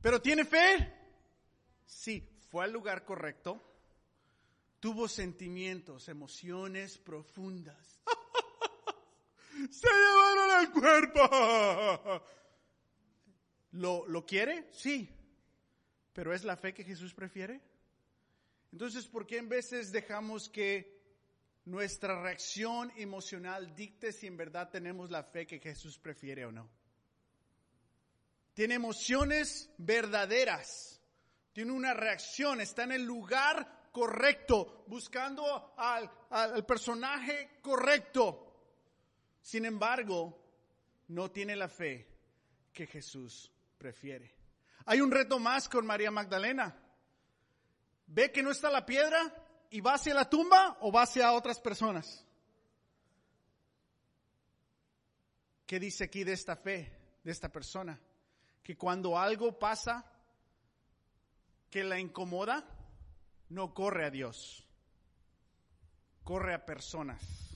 ¿Pero 0.00 0.22
tiene 0.22 0.46
fe? 0.46 0.94
Sí, 1.84 2.26
fue 2.50 2.64
al 2.64 2.72
lugar 2.72 3.04
correcto. 3.04 3.62
Tuvo 4.80 5.08
sentimientos, 5.08 6.08
emociones 6.08 6.98
profundas. 6.98 8.02
se 9.70 9.88
llevaron 9.88 10.60
el 10.60 10.70
cuerpo. 10.72 12.24
¿Lo, 13.72 14.06
¿Lo 14.08 14.26
quiere? 14.26 14.68
Sí. 14.72 15.08
¿Pero 16.12 16.34
es 16.34 16.42
la 16.44 16.56
fe 16.56 16.74
que 16.74 16.82
Jesús 16.82 17.14
prefiere? 17.14 17.60
Entonces, 18.72 19.06
¿por 19.06 19.26
qué 19.26 19.38
en 19.38 19.48
veces 19.48 19.92
dejamos 19.92 20.48
que 20.48 20.98
nuestra 21.66 22.20
reacción 22.20 22.92
emocional 22.96 23.74
dicte 23.76 24.12
si 24.12 24.26
en 24.26 24.36
verdad 24.36 24.70
tenemos 24.70 25.10
la 25.10 25.22
fe 25.22 25.46
que 25.46 25.60
Jesús 25.60 25.98
prefiere 25.98 26.46
o 26.46 26.52
no? 26.52 26.68
Tiene 28.54 28.74
emociones 28.74 29.70
verdaderas. 29.78 30.99
Tiene 31.52 31.72
una 31.72 31.94
reacción, 31.94 32.60
está 32.60 32.84
en 32.84 32.92
el 32.92 33.04
lugar 33.04 33.90
correcto, 33.92 34.84
buscando 34.86 35.74
al, 35.76 36.64
personaje 36.64 37.58
correcto. 37.60 38.46
Sin 39.40 39.64
embargo, 39.64 40.38
no 41.08 41.30
tiene 41.30 41.56
la 41.56 41.68
fe 41.68 42.06
que 42.72 42.86
Jesús 42.86 43.50
prefiere. 43.76 44.34
Hay 44.86 45.00
un 45.00 45.10
reto 45.10 45.38
más 45.38 45.68
con 45.68 45.86
María 45.86 46.10
Magdalena. 46.10 46.76
Ve 48.06 48.30
que 48.32 48.42
no 48.42 48.50
está 48.50 48.70
la 48.70 48.86
piedra 48.86 49.32
y 49.70 49.80
va 49.80 49.94
hacia 49.94 50.14
la 50.14 50.28
tumba 50.28 50.78
o 50.80 50.92
va 50.92 51.02
hacia 51.02 51.32
otras 51.32 51.60
personas. 51.60 52.24
¿Qué 55.66 55.78
dice 55.78 56.04
aquí 56.04 56.24
de 56.24 56.32
esta 56.32 56.56
fe, 56.56 56.92
de 57.22 57.30
esta 57.30 57.48
persona? 57.48 57.98
Que 58.62 58.76
cuando 58.76 59.16
algo 59.16 59.56
pasa 59.56 60.04
que 61.70 61.84
la 61.84 61.98
incomoda, 61.98 62.64
no 63.48 63.74
corre 63.74 64.04
a 64.06 64.10
Dios, 64.10 64.68
corre 66.24 66.54
a 66.54 66.66
personas. 66.66 67.50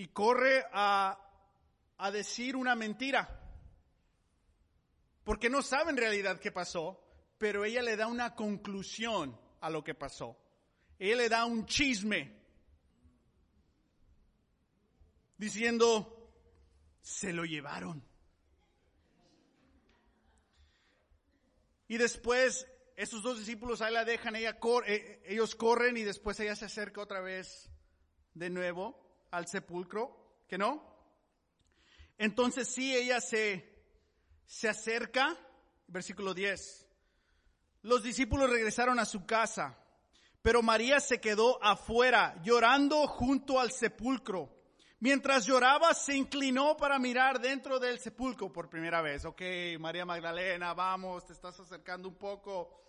y 0.00 0.08
corre 0.08 0.64
a, 0.72 1.18
a 1.98 2.10
decir 2.10 2.56
una 2.56 2.74
mentira. 2.74 3.38
Porque 5.24 5.50
no 5.50 5.60
sabe 5.60 5.90
en 5.90 5.98
realidad 5.98 6.40
qué 6.40 6.50
pasó, 6.50 7.04
pero 7.36 7.66
ella 7.66 7.82
le 7.82 7.98
da 7.98 8.06
una 8.06 8.34
conclusión 8.34 9.38
a 9.60 9.68
lo 9.68 9.84
que 9.84 9.94
pasó. 9.94 10.38
Ella 10.98 11.16
le 11.16 11.28
da 11.28 11.44
un 11.44 11.66
chisme 11.66 12.34
diciendo, 15.36 16.32
se 17.02 17.34
lo 17.34 17.44
llevaron. 17.44 18.02
Y 21.90 21.98
después 21.98 22.68
esos 22.94 23.20
dos 23.20 23.40
discípulos 23.40 23.82
ahí 23.82 23.92
la 23.92 24.04
dejan, 24.04 24.36
ella 24.36 24.60
eh, 24.86 25.20
ellos 25.26 25.56
corren 25.56 25.96
y 25.96 26.04
después 26.04 26.38
ella 26.38 26.54
se 26.54 26.66
acerca 26.66 27.00
otra 27.00 27.20
vez 27.20 27.68
de 28.32 28.48
nuevo 28.48 29.26
al 29.32 29.48
sepulcro, 29.48 30.44
que 30.48 30.56
no. 30.56 30.88
Entonces 32.16 32.68
sí, 32.68 32.94
ella 32.94 33.20
se, 33.20 33.84
se 34.46 34.68
acerca, 34.68 35.36
versículo 35.88 36.32
10. 36.32 36.86
Los 37.82 38.04
discípulos 38.04 38.48
regresaron 38.48 39.00
a 39.00 39.04
su 39.04 39.26
casa, 39.26 39.76
pero 40.42 40.62
María 40.62 41.00
se 41.00 41.20
quedó 41.20 41.60
afuera, 41.60 42.40
llorando 42.44 43.08
junto 43.08 43.58
al 43.58 43.72
sepulcro. 43.72 44.59
Mientras 45.00 45.46
lloraba, 45.46 45.94
se 45.94 46.14
inclinó 46.14 46.76
para 46.76 46.98
mirar 46.98 47.40
dentro 47.40 47.78
del 47.78 47.98
sepulcro 47.98 48.52
por 48.52 48.68
primera 48.68 49.02
vez. 49.02 49.24
Ok, 49.24 49.42
María 49.78 50.04
Magdalena, 50.04 50.74
vamos, 50.74 51.26
te 51.26 51.32
estás 51.32 51.58
acercando 51.58 52.08
un 52.08 52.16
poco. 52.16 52.82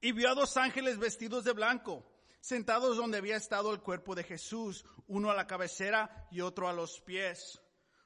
Y 0.00 0.12
vio 0.12 0.30
a 0.30 0.34
dos 0.34 0.56
ángeles 0.56 0.98
vestidos 0.98 1.44
de 1.44 1.52
blanco 1.52 2.04
sentados 2.44 2.98
donde 2.98 3.16
había 3.16 3.36
estado 3.36 3.72
el 3.72 3.80
cuerpo 3.80 4.14
de 4.14 4.22
Jesús, 4.22 4.84
uno 5.06 5.30
a 5.30 5.34
la 5.34 5.46
cabecera 5.46 6.28
y 6.30 6.42
otro 6.42 6.68
a 6.68 6.74
los 6.74 7.00
pies. 7.00 7.58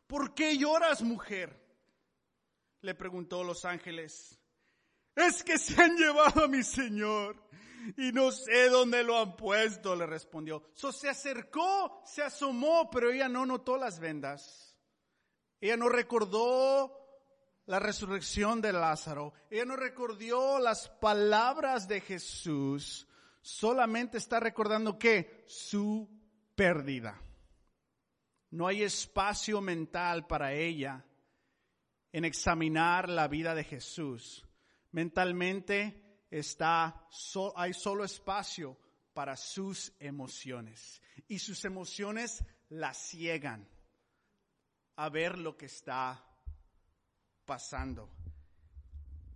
¿Por 0.07 0.33
qué 0.33 0.57
lloras, 0.57 1.03
mujer? 1.03 1.61
Le 2.83 2.95
preguntó 2.95 3.43
los 3.43 3.64
ángeles. 3.64 4.38
Es 5.27 5.43
que 5.43 5.59
se 5.59 5.81
han 5.83 5.97
llevado 5.97 6.45
a 6.45 6.49
mi 6.49 6.63
Señor 6.63 7.37
y 7.97 8.13
no 8.13 8.31
sé 8.31 8.69
dónde 8.69 9.03
lo 9.03 9.19
han 9.19 9.37
puesto, 9.37 9.97
le 9.97 10.07
respondió. 10.07 10.63
So, 10.75 10.93
se 10.93 11.09
acercó, 11.09 12.03
se 12.05 12.23
asomó, 12.23 12.89
pero 12.91 13.11
ella 13.11 13.29
no 13.29 13.45
notó 13.45 13.77
las 13.77 13.99
vendas. 13.99 14.77
Ella 15.61 15.77
no 15.77 15.89
recordó 15.89 16.93
la 17.67 17.79
resurrección 17.79 18.61
de 18.61 18.73
Lázaro. 18.73 19.33
Ella 19.51 19.65
no 19.65 19.77
recordó 19.77 20.59
las 20.59 20.89
palabras 20.89 21.89
de 21.89 22.01
Jesús 22.01 23.09
solamente 23.49 24.19
está 24.19 24.41
recordando 24.41 24.99
que 24.99 25.45
su 25.47 26.09
pérdida. 26.55 27.21
No 28.51 28.67
hay 28.67 28.83
espacio 28.83 29.61
mental 29.61 30.27
para 30.27 30.53
ella 30.53 31.05
en 32.13 32.25
examinar 32.25 33.09
la 33.09 33.29
vida 33.29 33.55
de 33.55 33.65
Jesús. 33.65 34.47
Mentalmente 34.99 36.27
está, 36.29 37.07
hay 37.55 37.73
solo 37.73 38.03
espacio 38.03 38.77
para 39.15 39.37
sus 39.37 39.93
emociones. 40.01 41.01
Y 41.29 41.39
sus 41.39 41.65
emociones 41.65 42.45
la 42.71 42.93
ciegan 42.95 43.69
a 44.97 45.09
ver 45.09 45.39
lo 45.39 45.57
que 45.57 45.67
está 45.67 46.21
pasando. 47.45 48.11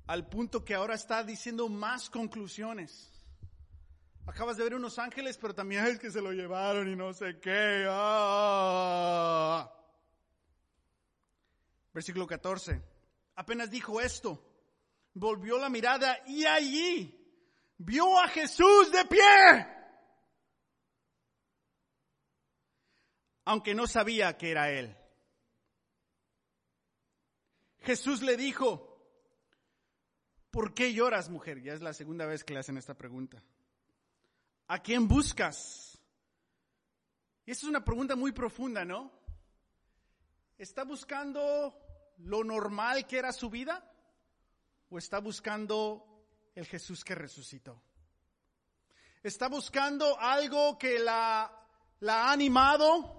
Al 0.08 0.28
punto 0.28 0.64
que 0.64 0.74
ahora 0.74 0.96
está 0.96 1.22
diciendo 1.22 1.68
más 1.68 2.10
conclusiones. 2.10 3.12
Acabas 4.26 4.56
de 4.56 4.64
ver 4.64 4.74
unos 4.74 4.98
ángeles, 4.98 5.38
pero 5.38 5.54
también 5.54 5.86
es 5.86 6.00
que 6.00 6.10
se 6.10 6.20
lo 6.20 6.32
llevaron 6.32 6.90
y 6.90 6.96
no 6.96 7.12
sé 7.12 7.38
qué. 7.38 7.86
Ah. 7.88 9.72
Versículo 11.94 12.26
14. 12.26 12.82
Apenas 13.36 13.70
dijo 13.70 14.00
esto, 14.00 14.48
volvió 15.14 15.58
la 15.58 15.68
mirada 15.68 16.22
y 16.26 16.44
allí 16.44 17.18
vio 17.78 18.18
a 18.18 18.28
Jesús 18.28 18.90
de 18.92 19.04
pie. 19.04 19.72
aunque 23.44 23.74
no 23.74 23.86
sabía 23.86 24.36
que 24.36 24.50
era 24.50 24.70
él. 24.70 24.96
Jesús 27.80 28.22
le 28.22 28.36
dijo, 28.36 28.88
¿por 30.50 30.74
qué 30.74 30.92
lloras, 30.92 31.28
mujer? 31.28 31.60
Ya 31.62 31.72
es 31.72 31.82
la 31.82 31.92
segunda 31.92 32.26
vez 32.26 32.44
que 32.44 32.54
le 32.54 32.60
hacen 32.60 32.76
esta 32.76 32.94
pregunta. 32.94 33.42
¿A 34.68 34.80
quién 34.80 35.08
buscas? 35.08 35.98
Y 37.44 37.50
esa 37.50 37.62
es 37.62 37.68
una 37.68 37.84
pregunta 37.84 38.14
muy 38.14 38.30
profunda, 38.30 38.84
¿no? 38.84 39.12
¿Está 40.56 40.84
buscando 40.84 41.76
lo 42.18 42.44
normal 42.44 43.06
que 43.06 43.18
era 43.18 43.32
su 43.32 43.50
vida? 43.50 43.91
¿O 44.92 44.98
está 44.98 45.20
buscando 45.20 46.04
el 46.54 46.66
Jesús 46.66 47.02
que 47.02 47.14
resucitó? 47.14 47.82
¿Está 49.22 49.48
buscando 49.48 50.20
algo 50.20 50.76
que 50.76 50.98
la, 50.98 51.50
ha 52.06 52.30
animado? 52.30 53.18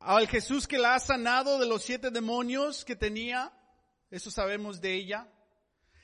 al 0.00 0.28
Jesús 0.28 0.68
que 0.68 0.76
la 0.76 0.96
ha 0.96 1.00
sanado 1.00 1.58
de 1.58 1.64
los 1.64 1.82
siete 1.82 2.10
demonios 2.10 2.84
que 2.84 2.94
tenía, 2.94 3.50
eso 4.10 4.30
sabemos 4.30 4.82
de 4.82 4.92
ella. 4.92 5.32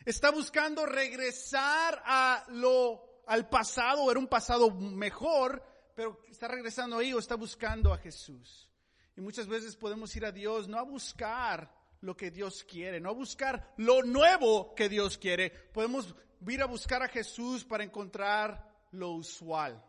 Está 0.06 0.30
buscando 0.30 0.86
regresar 0.86 2.02
a 2.06 2.46
lo, 2.48 3.22
al 3.26 3.46
pasado, 3.50 4.10
era 4.10 4.18
un 4.18 4.26
pasado 4.26 4.70
mejor, 4.70 5.62
pero 5.94 6.18
está 6.30 6.48
regresando 6.48 6.96
ahí 6.96 7.12
o 7.12 7.18
está 7.18 7.34
buscando 7.34 7.92
a 7.92 7.98
Jesús. 7.98 8.70
Y 9.16 9.20
muchas 9.20 9.46
veces 9.46 9.76
podemos 9.76 10.16
ir 10.16 10.24
a 10.24 10.32
Dios 10.32 10.66
no 10.66 10.78
a 10.78 10.82
buscar 10.82 11.81
lo 12.02 12.16
que 12.16 12.30
Dios 12.30 12.64
quiere, 12.64 13.00
no 13.00 13.14
buscar 13.14 13.72
lo 13.78 14.02
nuevo 14.02 14.74
que 14.74 14.88
Dios 14.88 15.16
quiere. 15.16 15.50
Podemos 15.50 16.14
ir 16.46 16.60
a 16.60 16.66
buscar 16.66 17.02
a 17.02 17.08
Jesús 17.08 17.64
para 17.64 17.84
encontrar 17.84 18.86
lo 18.90 19.12
usual. 19.12 19.82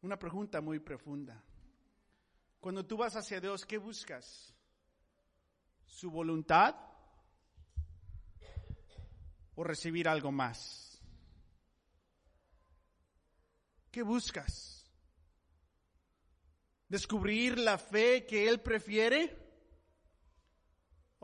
Una 0.00 0.18
pregunta 0.18 0.60
muy 0.60 0.78
profunda. 0.78 1.42
Cuando 2.60 2.86
tú 2.86 2.96
vas 2.96 3.16
hacia 3.16 3.40
Dios, 3.40 3.66
¿qué 3.66 3.78
buscas? 3.78 4.54
¿Su 5.86 6.10
voluntad? 6.10 6.76
¿O 9.56 9.64
recibir 9.64 10.08
algo 10.08 10.30
más? 10.30 11.02
¿Qué 13.90 14.02
buscas? 14.02 14.90
¿Descubrir 16.88 17.58
la 17.58 17.76
fe 17.76 18.24
que 18.24 18.48
Él 18.48 18.60
prefiere? 18.60 19.43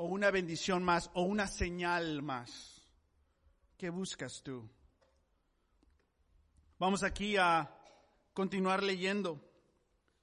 ¿O 0.03 0.05
una 0.05 0.31
bendición 0.31 0.83
más? 0.83 1.11
¿O 1.13 1.25
una 1.25 1.47
señal 1.47 2.23
más? 2.23 2.81
¿Qué 3.77 3.91
buscas 3.91 4.43
tú? 4.43 4.67
Vamos 6.79 7.03
aquí 7.03 7.37
a 7.37 7.71
continuar 8.33 8.83
leyendo. 8.83 9.47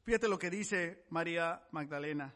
Fíjate 0.01 0.29
lo 0.29 0.39
que 0.39 0.49
dice 0.49 1.05
María 1.09 1.61
Magdalena. 1.69 2.33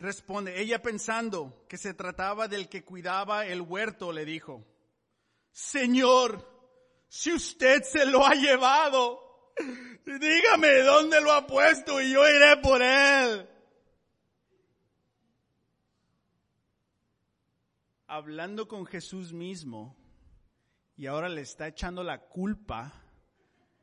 Responde, 0.00 0.60
ella 0.60 0.82
pensando 0.82 1.64
que 1.68 1.78
se 1.78 1.94
trataba 1.94 2.48
del 2.48 2.68
que 2.68 2.84
cuidaba 2.84 3.46
el 3.46 3.60
huerto, 3.60 4.12
le 4.12 4.24
dijo, 4.24 4.66
Señor, 5.52 6.44
si 7.06 7.32
usted 7.32 7.84
se 7.84 8.04
lo 8.04 8.26
ha 8.26 8.34
llevado, 8.34 9.54
dígame 10.04 10.78
dónde 10.82 11.20
lo 11.20 11.30
ha 11.30 11.46
puesto 11.46 12.00
y 12.00 12.10
yo 12.10 12.28
iré 12.28 12.56
por 12.56 12.82
él. 12.82 13.50
Hablando 18.16 18.66
con 18.66 18.86
Jesús 18.86 19.34
mismo, 19.34 19.94
y 20.96 21.04
ahora 21.04 21.28
le 21.28 21.42
está 21.42 21.68
echando 21.68 22.02
la 22.02 22.18
culpa 22.18 22.94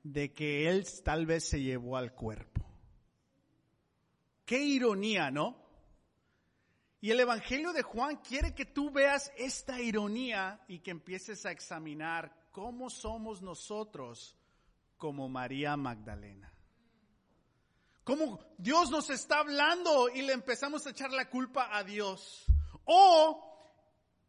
de 0.02 0.34
que 0.34 0.68
él 0.68 0.88
tal 1.04 1.28
vez 1.28 1.48
se 1.48 1.62
llevó 1.62 1.98
al 1.98 2.16
cuerpo. 2.16 2.66
Qué 4.44 4.64
ironía, 4.64 5.30
¿no? 5.30 5.56
Y 7.00 7.12
el 7.12 7.20
Evangelio 7.20 7.74
de 7.74 7.84
Juan 7.84 8.16
quiere 8.28 8.56
que 8.56 8.66
tú 8.66 8.90
veas 8.90 9.32
esta 9.38 9.80
ironía 9.80 10.66
y 10.68 10.80
que 10.80 10.90
empieces 10.90 11.46
a 11.46 11.52
examinar 11.52 12.36
cómo 12.52 12.90
somos 12.90 13.44
nosotros 13.44 14.36
como 14.98 15.30
María 15.30 15.78
Magdalena. 15.78 16.52
Cómo 18.04 18.40
Dios 18.58 18.90
nos 18.90 19.12
está 19.12 19.42
hablando 19.42 20.10
y 20.10 20.24
le 20.24 20.34
empezamos 20.34 20.88
a 20.88 20.90
echar 20.90 21.12
la 21.12 21.30
culpa 21.30 21.78
a 21.78 21.84
Dios. 21.84 22.46
O 22.86 23.53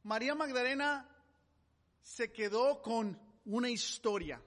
María 0.04 0.34
Magdalena 0.34 1.08
se 2.02 2.30
quedó 2.30 2.82
con 2.82 3.18
una 3.46 3.70
historia. 3.70 4.40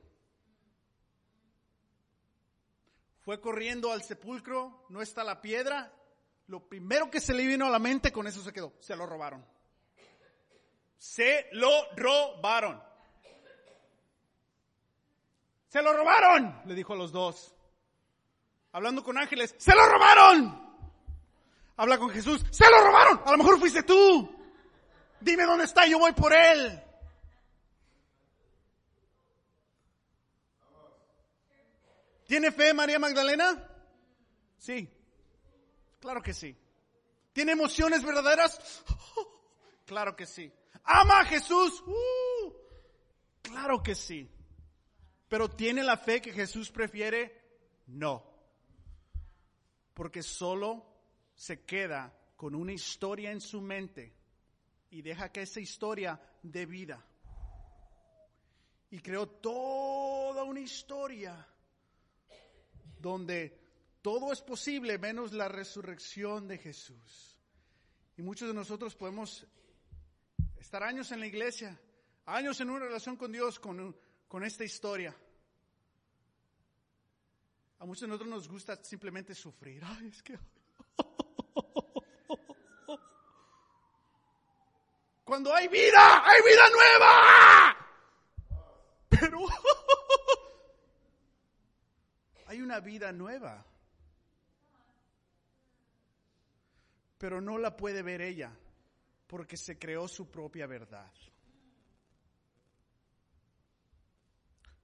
Fue 3.22 3.42
corriendo 3.42 3.92
al 3.92 4.04
sepulcro, 4.04 4.86
no 4.90 5.02
está 5.02 5.24
la 5.24 5.42
piedra. 5.42 5.92
Lo 6.48 6.62
primero 6.70 7.12
que 7.12 7.20
se 7.20 7.34
le 7.34 7.46
vino 7.46 7.66
a 7.66 7.72
la 7.72 7.80
mente, 7.80 8.12
con 8.12 8.28
eso 8.28 8.42
se 8.42 8.54
quedó. 8.54 8.74
Se 8.80 8.96
lo 8.96 9.06
robaron. 9.06 9.44
Se 10.98 11.48
lo 11.52 11.70
robaron. 11.96 12.82
Se 15.68 15.82
lo 15.82 15.92
robaron, 15.92 16.62
le 16.66 16.76
dijo 16.76 16.94
a 16.94 16.98
los 16.98 17.12
dos. 17.12 17.54
Hablando 18.72 19.04
con 19.04 19.18
ángeles, 19.18 19.56
se 19.58 19.76
lo 19.76 19.86
robaron. 19.88 20.68
Habla 21.76 21.98
con 21.98 22.10
Jesús, 22.12 22.46
se 22.52 22.70
lo 22.70 22.80
robaron. 22.80 23.22
A 23.26 23.32
lo 23.32 23.38
mejor 23.38 23.60
fuiste 23.60 23.84
tú. 23.84 24.37
Dime 25.20 25.46
dónde 25.46 25.66
está, 25.66 25.86
yo 25.88 26.00
voy 26.00 26.14
por 26.14 26.34
él. 26.34 26.84
¿Tiene 32.28 32.52
fe 32.52 32.74
María 32.74 33.00
Magdalena? 33.00 33.68
Sí, 34.58 34.90
claro 36.00 36.22
que 36.22 36.34
sí. 36.34 36.56
¿Tiene 37.32 37.54
emociones 37.54 38.04
verdaderas? 38.04 38.84
claro 39.86 40.16
que 40.16 40.26
sí. 40.26 40.52
¿Ama 40.84 41.22
a 41.22 41.26
Jesús? 41.26 41.82
Uh, 41.86 42.54
claro 43.42 43.82
que 43.82 43.96
sí. 43.96 44.30
Pero 45.30 45.50
¿tiene 45.50 45.84
la 45.84 45.98
fe 45.98 46.22
que 46.22 46.34
Jesús 46.34 46.72
prefiere? 46.72 47.42
No. 47.88 48.24
Porque 49.94 50.22
solo 50.22 50.86
se 51.36 51.64
queda 51.64 52.14
con 52.36 52.56
una 52.56 52.74
historia 52.74 53.32
en 53.32 53.42
su 53.42 53.62
mente 53.62 54.14
y 54.90 55.02
deja 55.02 55.32
que 55.32 55.42
esa 55.42 55.60
historia 55.60 56.20
dé 56.42 56.66
vida. 56.66 57.04
Y 58.90 59.00
creó 59.00 59.28
toda 59.28 60.44
una 60.44 60.62
historia 60.62 61.46
donde 63.00 63.60
todo 64.02 64.32
es 64.32 64.42
posible 64.42 64.98
menos 64.98 65.34
la 65.34 65.48
resurrección 65.48 66.48
de 66.48 66.58
Jesús. 66.58 67.38
Y 68.16 68.22
muchos 68.22 68.48
de 68.48 68.54
nosotros 68.54 68.96
podemos 68.96 69.46
estar 70.58 70.84
años 70.84 71.12
en 71.12 71.20
la 71.20 71.28
iglesia, 71.28 71.80
años 72.26 72.60
en 72.62 72.70
una 72.70 72.86
relación 72.86 73.18
con 73.18 73.32
Dios 73.32 73.60
con, 73.60 73.96
con 74.28 74.44
esta 74.44 74.64
historia. 74.64 75.16
A 77.80 77.86
muchos 77.86 78.02
de 78.02 78.08
nosotros 78.08 78.30
nos 78.30 78.48
gusta 78.48 78.84
simplemente 78.84 79.36
sufrir. 79.36 79.84
Ay, 79.86 80.08
es 80.08 80.24
que... 80.24 80.40
Cuando 85.28 85.54
hay 85.54 85.68
vida, 85.68 86.24
hay 86.26 86.42
vida 86.42 86.70
nueva. 86.70 87.78
Pero 89.10 89.40
hay 92.48 92.62
una 92.62 92.80
vida 92.80 93.12
nueva. 93.12 93.66
Pero 97.18 97.42
no 97.42 97.58
la 97.58 97.76
puede 97.76 98.04
ver 98.04 98.22
ella 98.22 98.58
porque 99.28 99.58
se 99.58 99.78
creó 99.78 100.08
su 100.08 100.32
propia 100.32 100.66
verdad. 100.66 101.12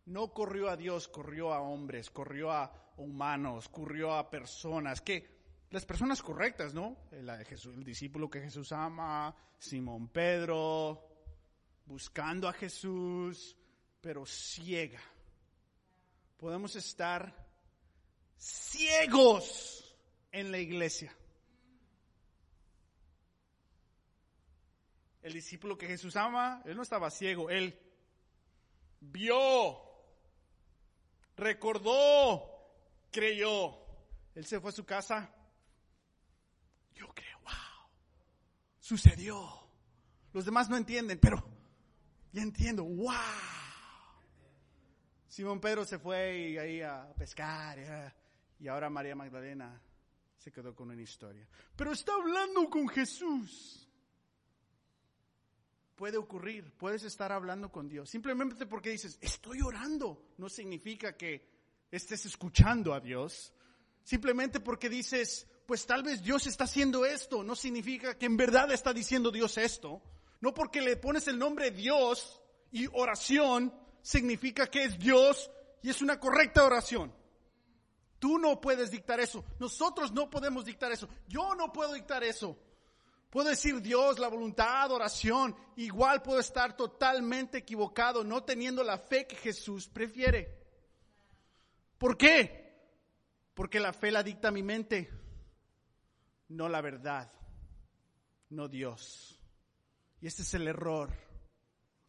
No 0.08 0.34
corrió 0.34 0.70
a 0.70 0.76
Dios, 0.76 1.08
corrió 1.08 1.54
a 1.54 1.62
hombres, 1.62 2.12
corrió 2.12 2.52
a 2.52 2.92
humanos, 2.98 3.70
corrió 3.70 4.14
a 4.14 4.30
personas, 4.30 5.00
que 5.00 5.43
las 5.74 5.86
personas 5.86 6.22
correctas, 6.22 6.72
¿no? 6.72 6.96
El, 7.10 7.84
discípulo 7.84 8.30
que 8.30 8.40
Jesús 8.40 8.72
ama, 8.72 9.36
Simón 9.58 10.08
Pedro, 10.08 11.04
buscando 11.88 12.48
a 12.48 12.54
Jesús, 12.54 13.58
pero 14.00 14.24
ciega. 14.24 15.02
Podemos 16.38 16.76
estar 16.76 17.36
ciegos 18.38 19.98
en 20.32 20.52
la 20.52 20.60
iglesia. 20.60 21.12
El 25.24 25.34
discípulo 25.34 25.76
que 25.76 25.88
Jesús 25.88 26.16
ama, 26.16 26.62
él 26.66 26.76
no 26.76 26.84
estaba 26.84 27.10
ciego, 27.10 27.50
él 27.50 27.76
vio, 29.00 29.82
recordó, 31.36 32.46
creyó. 33.10 33.76
Él 34.36 34.46
se 34.46 34.60
fue 34.60 34.70
a 34.70 34.74
su 34.74 34.86
casa. 34.86 35.34
Yo 36.96 37.08
creo, 37.14 37.40
wow, 37.42 37.90
sucedió. 38.80 39.50
Los 40.32 40.46
demás 40.46 40.70
no 40.70 40.78
entienden, 40.78 41.20
pero 41.20 41.44
ya 42.32 42.42
entiendo, 42.42 42.84
wow, 42.84 43.14
Simón 45.28 45.60
Pedro 45.60 45.84
se 45.86 45.98
fue 45.98 46.60
ahí 46.60 46.82
a 46.82 47.12
pescar 47.18 48.14
y 48.60 48.68
ahora 48.68 48.90
María 48.90 49.16
Magdalena 49.16 49.82
se 50.38 50.52
quedó 50.52 50.76
con 50.76 50.92
una 50.92 51.02
historia. 51.02 51.48
Pero 51.76 51.92
está 51.92 52.14
hablando 52.14 52.70
con 52.70 52.88
Jesús. 52.88 53.90
Puede 55.96 56.18
ocurrir, 56.18 56.72
puedes 56.78 57.04
estar 57.04 57.32
hablando 57.32 57.72
con 57.72 57.88
Dios. 57.88 58.10
Simplemente 58.10 58.66
porque 58.66 58.90
dices, 58.90 59.18
estoy 59.22 59.62
orando, 59.62 60.34
no 60.38 60.50
significa 60.50 61.16
que 61.16 61.50
estés 61.90 62.26
escuchando 62.26 62.94
a 62.94 63.00
Dios. 63.00 63.54
Simplemente 64.04 64.60
porque 64.60 64.90
dices, 64.90 65.48
pues 65.66 65.86
tal 65.86 66.04
vez 66.04 66.22
Dios 66.22 66.46
está 66.48 66.66
haciendo 66.66 67.06
esto, 67.06 67.44
no 67.44 67.56
significa 67.56 68.18
que 68.18 68.26
en 68.26 68.38
verdad 68.38 68.72
está 68.72 68.94
diciendo 68.94 69.32
Dios 69.32 69.58
esto. 69.58 70.02
No 70.42 70.54
porque 70.54 70.82
le 70.82 70.98
pones 70.98 71.28
el 71.28 71.40
nombre 71.40 71.72
Dios 71.72 72.42
y 72.72 72.88
oración, 72.88 73.74
significa 74.02 74.68
que 74.68 74.84
es 74.84 75.00
Dios 75.00 75.50
y 75.82 75.90
es 75.90 76.02
una 76.02 76.20
correcta 76.20 76.66
oración. 76.66 77.14
Tú 78.20 78.38
no 78.38 78.60
puedes 78.60 78.92
dictar 78.92 79.20
eso. 79.20 79.44
Nosotros 79.60 80.12
no 80.12 80.30
podemos 80.30 80.66
dictar 80.66 80.92
eso. 80.92 81.08
Yo 81.28 81.56
no 81.56 81.72
puedo 81.72 81.94
dictar 81.94 82.24
eso. 82.24 82.58
Puedo 83.30 83.50
decir 83.50 83.82
Dios, 83.82 84.20
la 84.20 84.28
voluntad, 84.28 84.92
oración. 84.92 85.56
Igual 85.78 86.22
puedo 86.22 86.40
estar 86.40 86.78
totalmente 86.78 87.58
equivocado, 87.58 88.24
no 88.24 88.44
teniendo 88.44 88.84
la 88.84 88.98
fe 88.98 89.26
que 89.26 89.36
Jesús 89.36 89.88
prefiere. 89.88 90.58
¿Por 91.98 92.18
qué? 92.18 92.80
Porque 93.54 93.80
la 93.80 93.94
fe 93.94 94.12
la 94.12 94.24
dicta 94.24 94.52
mi 94.52 94.62
mente, 94.62 95.10
no 96.54 96.70
la 96.70 96.82
verdad, 96.82 97.32
no 98.50 98.68
Dios. 98.68 99.40
Y 100.22 100.28
este 100.28 100.44
es 100.44 100.54
el 100.54 100.68
error 100.68 101.12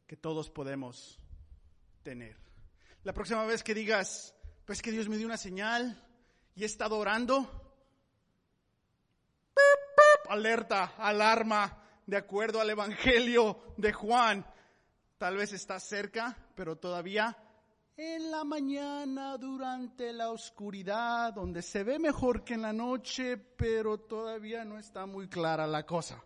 que 0.07 0.17
todos 0.17 0.51
podemos 0.51 1.19
tener. 2.03 2.37
La 3.03 3.13
próxima 3.13 3.45
vez 3.47 3.63
que 3.63 3.75
digas, 3.75 4.35
pues 4.65 4.83
que 4.83 4.93
Dios 4.93 5.09
me 5.09 5.17
dio 5.17 5.27
una 5.27 5.37
señal 5.37 6.01
y 6.55 6.63
he 6.63 6.67
estado 6.67 6.99
orando, 6.99 7.51
alerta, 10.29 10.95
alarma, 10.99 11.83
de 12.07 12.19
acuerdo 12.19 12.61
al 12.61 12.71
Evangelio 12.71 13.75
de 13.79 13.93
Juan. 13.93 14.47
Tal 15.17 15.37
vez 15.37 15.53
está 15.53 15.81
cerca, 15.81 16.37
pero 16.55 16.77
todavía 16.77 17.37
en 17.97 18.31
la 18.31 18.45
mañana, 18.45 19.37
durante 19.39 20.13
la 20.13 20.31
oscuridad, 20.31 21.33
donde 21.33 21.63
se 21.63 21.85
ve 21.85 21.99
mejor 21.99 22.45
que 22.45 22.55
en 22.55 22.63
la 22.63 22.73
noche, 22.73 23.37
pero 23.37 23.99
todavía 23.99 24.65
no 24.65 24.79
está 24.79 25.07
muy 25.07 25.29
clara 25.29 25.67
la 25.67 25.87
cosa. 25.87 26.23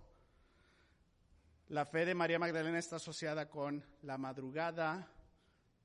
La 1.68 1.84
fe 1.84 2.06
de 2.06 2.14
María 2.14 2.38
Magdalena 2.38 2.78
está 2.78 2.96
asociada 2.96 3.48
con 3.50 3.84
la 4.02 4.16
madrugada, 4.16 5.10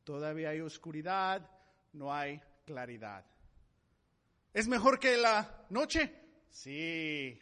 todavía 0.03 0.49
hay 0.49 0.61
oscuridad, 0.61 1.49
no 1.91 2.13
hay 2.13 2.41
claridad. 2.65 3.25
¿Es 4.53 4.67
mejor 4.67 4.99
que 4.99 5.17
la 5.17 5.65
noche? 5.69 6.21
Sí, 6.49 7.39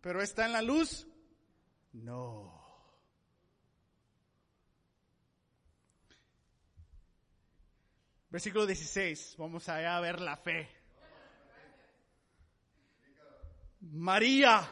¿Pero 0.00 0.22
está 0.22 0.46
en 0.46 0.52
la 0.52 0.62
luz? 0.62 1.06
No. 1.92 2.59
Versículo 8.30 8.64
16, 8.64 9.34
vamos 9.38 9.68
allá 9.68 9.96
a 9.96 10.00
ver 10.00 10.20
la 10.20 10.36
fe. 10.36 10.68
María, 13.80 14.70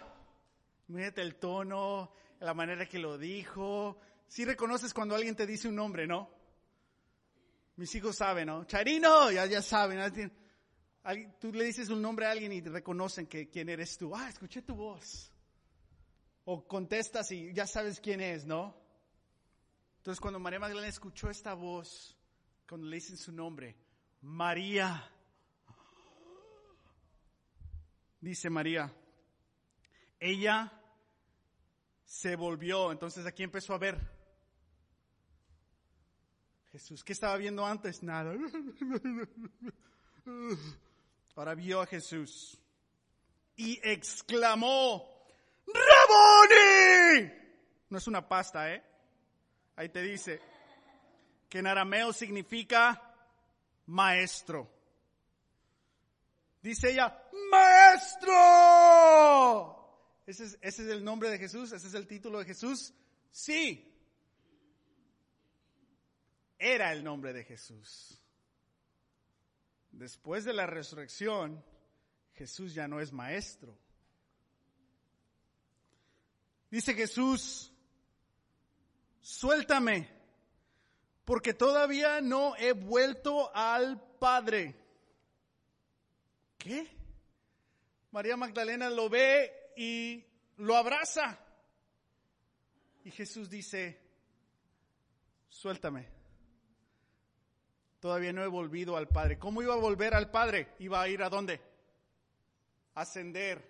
mírate 0.87 1.23
el 1.23 1.37
tono, 1.37 2.13
la 2.39 2.55
manera 2.55 2.87
que 2.87 3.01
lo 3.01 3.19
dijo. 3.19 3.99
Si 4.29 4.45
reconoces 4.45 4.95
cuando 4.95 5.17
alguien 5.17 5.35
te 5.35 5.45
dice 5.45 5.67
un 5.67 5.75
nombre, 5.75 6.07
¿no? 6.07 6.31
Mis 7.77 7.93
hijos 7.97 8.17
saben, 8.17 8.47
¿no? 8.47 8.65
Charino, 8.65 9.33
ya, 9.33 9.47
ya 9.47 9.61
saben 9.61 9.99
tú 11.41 11.53
le 11.53 11.65
dices 11.65 11.89
un 11.89 12.03
nombre 12.03 12.27
a 12.27 12.33
alguien 12.33 12.53
y 12.53 12.61
reconocen 12.61 13.27
que 13.27 13.49
quién 13.49 13.69
eres 13.69 13.97
tú. 13.97 14.15
Ah, 14.15 14.29
escuché 14.29 14.63
tu 14.63 14.75
voz. 14.75 15.33
O 16.45 16.67
contestas 16.67 17.33
y 17.33 17.53
ya 17.53 17.67
sabes 17.67 18.01
quién 18.01 18.21
es, 18.21 18.47
¿no? 18.47 18.77
Entonces 19.97 20.21
cuando 20.21 20.39
María 20.39 20.61
Magdalena 20.61 20.89
escuchó 20.89 21.31
esta 21.31 21.55
voz, 21.55 22.18
cuando 22.69 22.87
le 22.87 22.97
dicen 22.97 23.17
su 23.17 23.33
nombre, 23.33 23.75
María, 24.21 25.11
dice 28.21 28.51
María, 28.51 28.93
ella 30.21 30.71
se 32.05 32.37
volvió, 32.37 32.93
entonces 32.93 33.25
aquí 33.25 33.43
empezó 33.43 33.73
a 33.73 33.79
ver. 33.79 33.99
Jesús, 36.71 37.03
¿qué 37.03 37.15
estaba 37.15 37.39
viendo 37.39 37.65
antes? 37.65 38.03
Nada. 38.03 38.35
Ahora 41.37 41.55
vio 41.55 41.81
a 41.81 41.87
Jesús 41.87 42.61
y 43.57 43.81
exclamó, 43.83 45.09
¡Raboni! 45.67 47.33
No 47.89 47.97
es 47.97 48.07
una 48.07 48.29
pasta, 48.29 48.75
¿eh? 48.75 48.85
Ahí 49.75 49.89
te 49.89 50.03
dice 50.03 50.58
que 51.49 51.59
en 51.59 51.67
arameo 51.67 52.13
significa 52.13 53.03
maestro. 53.87 54.71
Dice 56.63 56.91
ella, 56.93 57.23
maestro. 57.51 58.35
¿Ese 60.27 60.45
es, 60.45 60.59
¿Ese 60.61 60.83
es 60.83 60.89
el 60.91 61.03
nombre 61.05 61.31
de 61.31 61.39
Jesús? 61.39 61.73
¿Ese 61.73 61.89
es 61.89 61.95
el 61.95 62.07
título 62.07 62.39
de 62.41 62.45
Jesús? 62.45 62.93
Sí. 63.31 63.85
Era 66.59 66.93
el 66.93 67.03
nombre 67.03 67.33
de 67.33 67.45
Jesús. 67.45 68.21
Después 69.91 70.45
de 70.45 70.53
la 70.53 70.67
resurrección, 70.67 71.65
Jesús 72.35 72.75
ya 72.75 72.87
no 72.87 73.01
es 73.01 73.13
maestro. 73.13 73.79
Dice 76.71 76.95
Jesús, 76.95 77.73
suéltame, 79.21 80.18
porque 81.29 81.53
todavía 81.53 82.23
no 82.23 82.57
he 82.57 82.73
vuelto 82.73 83.55
al 83.55 84.01
Padre. 84.19 84.75
¿Qué? 86.57 86.89
María 88.13 88.35
Magdalena 88.35 88.89
lo 88.89 89.11
ve 89.11 89.53
y 89.77 90.25
lo 90.57 90.75
abraza. 90.75 91.39
Y 93.05 93.11
Jesús 93.11 93.51
dice, 93.51 94.01
suéltame 95.51 96.09
todavía 98.01 98.33
no 98.33 98.43
he 98.43 98.47
volvido 98.47 98.97
al 98.97 99.09
Padre. 99.09 99.39
¿Cómo 99.39 99.61
iba 99.61 99.75
a 99.75 99.77
volver 99.79 100.15
al 100.15 100.31
Padre? 100.31 100.77
Iba 100.79 101.03
a 101.03 101.09
ir 101.09 101.23
a 101.23 101.29
dónde? 101.29 101.61
Ascender, 102.95 103.63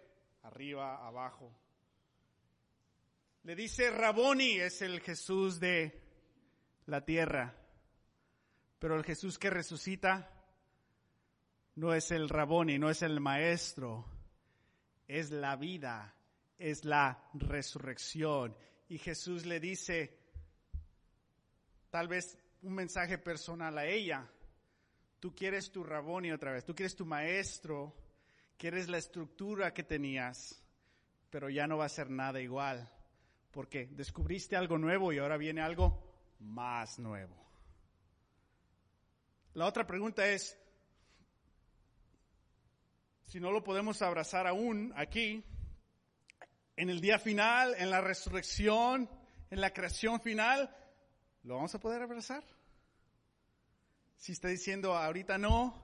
arriba, 0.44 1.04
abajo. 1.04 1.52
Le 3.42 3.56
dice 3.56 3.90
Raboni, 3.90 4.60
es 4.60 4.80
el 4.80 5.00
Jesús 5.00 5.58
de 5.58 6.07
la 6.88 7.04
tierra. 7.04 7.54
Pero 8.78 8.96
el 8.96 9.04
Jesús 9.04 9.38
que 9.38 9.50
resucita 9.50 10.30
no 11.76 11.94
es 11.94 12.10
el 12.10 12.28
Raboni, 12.28 12.78
no 12.78 12.90
es 12.90 13.02
el 13.02 13.20
maestro, 13.20 14.06
es 15.06 15.30
la 15.30 15.56
vida, 15.56 16.14
es 16.58 16.84
la 16.84 17.30
resurrección. 17.34 18.56
Y 18.88 18.98
Jesús 18.98 19.44
le 19.44 19.60
dice, 19.60 20.18
tal 21.90 22.08
vez 22.08 22.38
un 22.62 22.74
mensaje 22.74 23.18
personal 23.18 23.76
a 23.76 23.86
ella. 23.86 24.28
Tú 25.20 25.34
quieres 25.34 25.70
tu 25.70 25.84
Raboni 25.84 26.32
otra 26.32 26.52
vez, 26.52 26.64
tú 26.64 26.74
quieres 26.74 26.96
tu 26.96 27.04
maestro, 27.04 27.94
quieres 28.56 28.88
la 28.88 28.98
estructura 28.98 29.74
que 29.74 29.82
tenías, 29.82 30.62
pero 31.28 31.50
ya 31.50 31.66
no 31.66 31.76
va 31.76 31.84
a 31.84 31.90
ser 31.90 32.08
nada 32.08 32.40
igual, 32.40 32.88
porque 33.50 33.88
descubriste 33.90 34.56
algo 34.56 34.78
nuevo 34.78 35.12
y 35.12 35.18
ahora 35.18 35.36
viene 35.36 35.60
algo 35.60 36.07
más 36.38 36.98
nuevo. 36.98 37.36
La 39.54 39.66
otra 39.66 39.86
pregunta 39.86 40.26
es, 40.26 40.56
si 43.26 43.40
no 43.40 43.50
lo 43.50 43.62
podemos 43.62 44.00
abrazar 44.02 44.46
aún 44.46 44.92
aquí, 44.96 45.44
en 46.76 46.90
el 46.90 47.00
día 47.00 47.18
final, 47.18 47.74
en 47.78 47.90
la 47.90 48.00
resurrección, 48.00 49.10
en 49.50 49.60
la 49.60 49.72
creación 49.72 50.20
final, 50.20 50.74
¿Lo 51.48 51.54
vamos 51.54 51.74
a 51.74 51.80
poder 51.80 52.02
abrazar? 52.02 52.44
Si 54.16 54.32
está 54.32 54.48
diciendo 54.48 54.94
ahorita 54.94 55.38
no, 55.38 55.82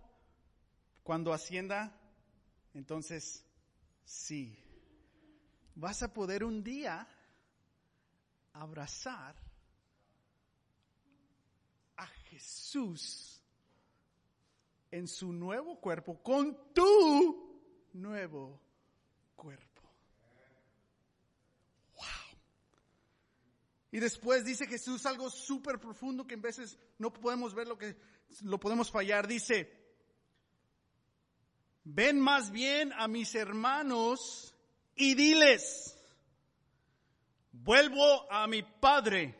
cuando 1.02 1.32
ascienda, 1.32 1.98
entonces 2.74 3.46
sí. 4.04 4.58
Vas 5.74 6.02
a 6.02 6.12
poder 6.12 6.44
un 6.44 6.62
día 6.62 7.08
abrazar 8.52 9.36
Jesús 12.34 13.40
en 14.90 15.06
su 15.06 15.32
nuevo 15.32 15.78
cuerpo 15.80 16.20
con 16.20 16.72
tu 16.72 17.62
nuevo 17.92 18.60
cuerpo. 19.36 19.82
Y 23.92 24.00
después 24.00 24.44
dice 24.44 24.66
Jesús 24.66 25.06
algo 25.06 25.30
súper 25.30 25.78
profundo 25.78 26.26
que 26.26 26.34
en 26.34 26.42
veces 26.42 26.76
no 26.98 27.12
podemos 27.12 27.54
ver 27.54 27.68
lo 27.68 27.78
que 27.78 27.96
lo 28.42 28.58
podemos 28.58 28.90
fallar. 28.90 29.28
Dice, 29.28 29.72
ven 31.84 32.18
más 32.18 32.50
bien 32.50 32.92
a 32.94 33.06
mis 33.06 33.36
hermanos 33.36 34.52
y 34.96 35.14
diles, 35.14 35.96
vuelvo 37.52 38.28
a 38.32 38.48
mi 38.48 38.64
Padre, 38.64 39.38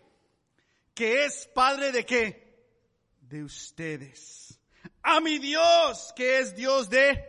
que 0.94 1.24
es 1.24 1.48
Padre 1.52 1.90
de 1.90 2.07
qué? 2.07 2.43
De 3.35 3.42
ustedes. 3.42 4.61
A 5.03 5.20
mi 5.20 5.40
Dios, 5.40 6.12
que 6.14 6.38
es 6.38 6.55
Dios 6.55 6.88
de 6.88 7.20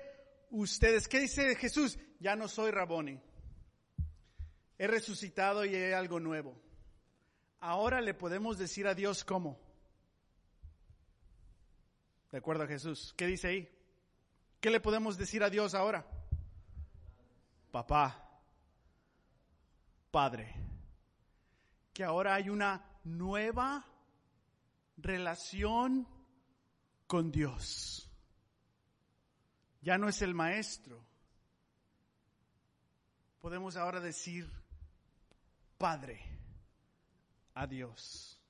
ustedes. 0.52 1.08
¿Qué 1.08 1.20
dice 1.20 1.56
Jesús? 1.56 1.98
Ya 2.20 2.36
no 2.36 2.48
soy 2.48 2.70
Raboni. 2.70 3.20
He 4.78 4.86
resucitado 4.86 5.66
y 5.66 5.74
hay 5.74 5.94
algo 5.94 6.20
nuevo. 6.20 6.62
Ahora 7.60 8.02
le 8.02 8.14
podemos 8.14 8.60
decir 8.60 8.86
a 8.86 8.94
Dios 8.94 9.24
cómo. 9.24 9.60
De 12.32 12.38
acuerdo 12.38 12.66
a 12.66 12.68
Jesús. 12.68 13.16
¿Qué 13.18 13.26
dice 13.26 13.48
ahí? 13.48 13.70
¿Qué 14.60 14.70
le 14.70 14.82
podemos 14.82 15.18
decir 15.18 15.42
a 15.42 15.50
Dios 15.50 15.74
ahora? 15.74 16.06
Papá, 17.72 18.30
Padre. 20.12 20.54
Que 21.92 22.04
ahora 22.04 22.36
hay 22.36 22.52
una 22.52 23.00
nueva 23.04 23.84
relación 24.98 26.08
con 27.08 27.32
Dios. 27.32 28.10
Ya 29.82 29.98
no 29.98 30.10
es 30.10 30.22
el 30.22 30.34
maestro. 30.34 31.04
Podemos 33.40 33.78
ahora 33.78 34.00
decir 34.00 34.50
Padre 35.78 36.22
a 37.54 37.68
Dios. 37.68 38.42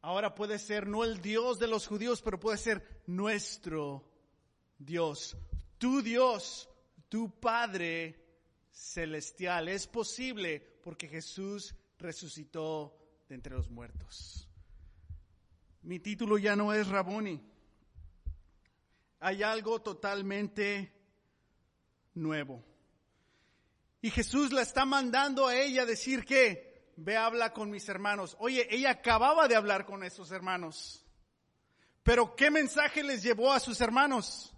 Ahora 0.00 0.34
puede 0.34 0.58
ser 0.58 0.86
no 0.86 1.04
el 1.04 1.20
Dios 1.20 1.58
de 1.58 1.66
los 1.66 1.86
judíos, 1.86 2.22
pero 2.22 2.38
puede 2.38 2.58
ser 2.58 3.02
nuestro 3.06 4.08
Dios. 4.78 5.36
Tu 5.78 6.00
Dios, 6.00 6.68
tu 7.08 7.38
Padre 7.38 8.24
celestial. 8.70 9.68
Es 9.68 9.86
posible 9.86 10.60
porque 10.82 11.08
Jesús 11.08 11.74
resucitó 11.98 12.96
de 13.28 13.34
entre 13.34 13.54
los 13.54 13.68
muertos. 13.68 14.45
Mi 15.86 16.00
título 16.00 16.36
ya 16.36 16.56
no 16.56 16.72
es 16.72 16.88
Raboni. 16.88 17.40
Hay 19.20 19.44
algo 19.44 19.80
totalmente 19.80 20.92
nuevo. 22.14 22.64
Y 24.00 24.10
Jesús 24.10 24.52
la 24.52 24.62
está 24.62 24.84
mandando 24.84 25.46
a 25.46 25.54
ella 25.54 25.86
decir 25.86 26.24
que, 26.24 26.92
ve, 26.96 27.16
habla 27.16 27.52
con 27.52 27.70
mis 27.70 27.88
hermanos. 27.88 28.36
Oye, 28.40 28.66
ella 28.68 28.90
acababa 28.90 29.46
de 29.46 29.54
hablar 29.54 29.86
con 29.86 30.02
esos 30.02 30.32
hermanos. 30.32 31.06
Pero 32.02 32.34
¿qué 32.34 32.50
mensaje 32.50 33.04
les 33.04 33.22
llevó 33.22 33.52
a 33.52 33.60
sus 33.60 33.80
hermanos? 33.80 34.52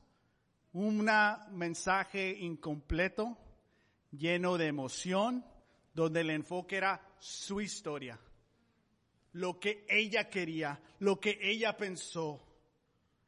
Un 0.72 1.06
mensaje 1.50 2.38
incompleto, 2.40 3.36
lleno 4.12 4.56
de 4.56 4.68
emoción, 4.68 5.44
donde 5.92 6.22
el 6.22 6.30
enfoque 6.30 6.78
era 6.78 7.06
su 7.18 7.60
historia, 7.60 8.18
lo 9.38 9.60
que 9.60 9.86
ella 9.88 10.28
quería, 10.28 10.80
lo 10.98 11.20
que 11.20 11.38
ella 11.40 11.76
pensó. 11.76 12.44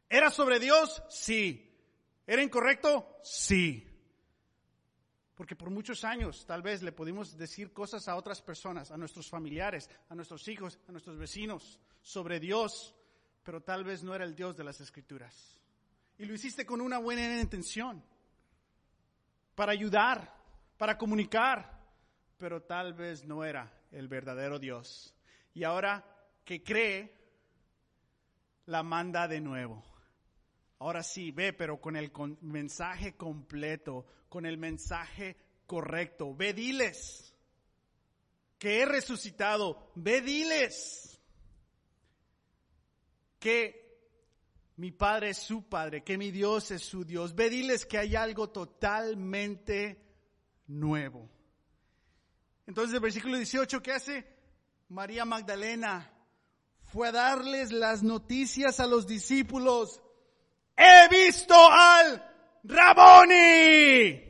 ¿Era 0.08 0.30
sobre 0.30 0.58
Dios? 0.58 1.02
Sí. 1.08 1.72
¿Era 2.26 2.42
incorrecto? 2.42 3.20
Sí. 3.22 3.86
Porque 5.36 5.54
por 5.54 5.70
muchos 5.70 6.04
años 6.04 6.44
tal 6.44 6.62
vez 6.62 6.82
le 6.82 6.90
pudimos 6.90 7.36
decir 7.36 7.72
cosas 7.72 8.08
a 8.08 8.16
otras 8.16 8.42
personas, 8.42 8.90
a 8.90 8.96
nuestros 8.96 9.28
familiares, 9.28 9.88
a 10.08 10.16
nuestros 10.16 10.46
hijos, 10.48 10.80
a 10.88 10.92
nuestros 10.92 11.16
vecinos, 11.16 11.78
sobre 12.02 12.40
Dios, 12.40 12.92
pero 13.44 13.62
tal 13.62 13.84
vez 13.84 14.02
no 14.02 14.12
era 14.12 14.24
el 14.24 14.34
Dios 14.34 14.56
de 14.56 14.64
las 14.64 14.80
Escrituras. 14.80 15.60
Y 16.18 16.24
lo 16.24 16.34
hiciste 16.34 16.66
con 16.66 16.80
una 16.80 16.98
buena 16.98 17.40
intención, 17.40 18.02
para 19.54 19.72
ayudar, 19.72 20.34
para 20.76 20.98
comunicar, 20.98 21.86
pero 22.36 22.62
tal 22.62 22.94
vez 22.94 23.24
no 23.24 23.44
era 23.44 23.72
el 23.92 24.08
verdadero 24.08 24.58
Dios. 24.58 25.14
Y 25.54 25.64
ahora 25.64 26.04
que 26.44 26.62
cree, 26.62 27.20
la 28.66 28.82
manda 28.82 29.26
de 29.26 29.40
nuevo. 29.40 29.82
Ahora 30.78 31.02
sí, 31.02 31.30
ve, 31.30 31.52
pero 31.52 31.80
con 31.80 31.96
el 31.96 32.10
mensaje 32.40 33.16
completo, 33.16 34.06
con 34.28 34.46
el 34.46 34.56
mensaje 34.56 35.36
correcto. 35.66 36.34
Ve, 36.34 36.54
diles 36.54 37.34
que 38.58 38.80
he 38.80 38.86
resucitado. 38.86 39.92
Ve, 39.96 40.20
diles 40.20 41.20
que 43.38 43.80
mi 44.76 44.92
Padre 44.92 45.30
es 45.30 45.38
su 45.38 45.68
Padre, 45.68 46.02
que 46.02 46.16
mi 46.16 46.30
Dios 46.30 46.70
es 46.70 46.82
su 46.82 47.04
Dios. 47.04 47.34
Ve, 47.34 47.50
diles 47.50 47.84
que 47.84 47.98
hay 47.98 48.16
algo 48.16 48.50
totalmente 48.50 50.00
nuevo. 50.68 51.28
Entonces 52.66 52.94
el 52.94 53.00
versículo 53.00 53.36
18, 53.36 53.82
¿qué 53.82 53.92
hace? 53.92 54.39
María 54.90 55.24
Magdalena 55.24 56.10
fue 56.84 57.08
a 57.08 57.12
darles 57.12 57.72
las 57.72 58.02
noticias 58.02 58.78
a 58.80 58.86
los 58.86 59.06
discípulos 59.06 60.02
he 60.80 61.08
visto 61.08 61.54
al 61.54 62.22
Raboni. 62.64 64.28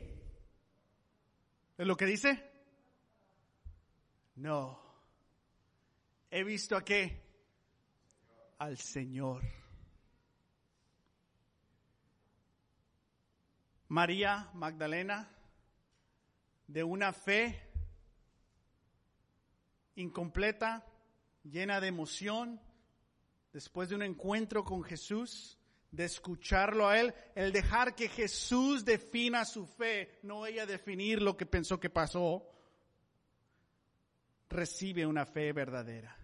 ¿Es 1.77 1.87
lo 1.87 1.95
que 1.95 2.05
dice? 2.05 2.51
No. 4.35 4.79
He 6.29 6.43
visto 6.43 6.75
a 6.75 6.83
qué? 6.83 7.21
Al 8.59 8.77
Señor. 8.77 9.41
María 13.87 14.49
Magdalena, 14.53 15.29
de 16.67 16.83
una 16.83 17.11
fe 17.11 17.70
incompleta, 19.95 20.85
llena 21.43 21.79
de 21.79 21.87
emoción, 21.87 22.61
después 23.53 23.89
de 23.89 23.95
un 23.95 24.03
encuentro 24.03 24.63
con 24.63 24.83
Jesús, 24.83 25.57
de 25.91 26.05
escucharlo 26.05 26.87
a 26.87 26.99
Él, 26.99 27.13
el 27.35 27.51
dejar 27.51 27.95
que 27.95 28.07
Jesús 28.07 28.85
defina 28.85 29.43
su 29.45 29.65
fe, 29.65 30.19
no 30.23 30.45
ella 30.45 30.65
definir 30.65 31.21
lo 31.21 31.35
que 31.35 31.45
pensó 31.45 31.79
que 31.79 31.89
pasó, 31.89 32.47
recibe 34.49 35.05
una 35.05 35.25
fe 35.25 35.51
verdadera. 35.53 36.17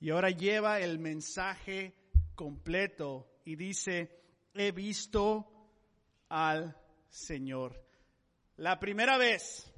Y 0.00 0.10
ahora 0.10 0.30
lleva 0.30 0.80
el 0.80 0.98
mensaje 0.98 1.94
completo 2.34 3.40
y 3.44 3.56
dice, 3.56 4.20
he 4.54 4.72
visto 4.72 5.48
al 6.28 6.76
Señor. 7.08 7.84
La 8.56 8.78
primera 8.80 9.18
vez 9.18 9.71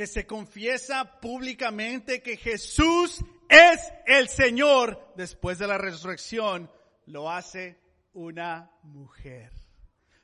que 0.00 0.06
se 0.06 0.26
confiesa 0.26 1.20
públicamente 1.20 2.22
que 2.22 2.38
Jesús 2.38 3.22
es 3.50 3.92
el 4.06 4.30
Señor 4.30 5.12
después 5.14 5.58
de 5.58 5.66
la 5.66 5.76
resurrección, 5.76 6.70
lo 7.04 7.30
hace 7.30 7.78
una 8.14 8.70
mujer. 8.82 9.52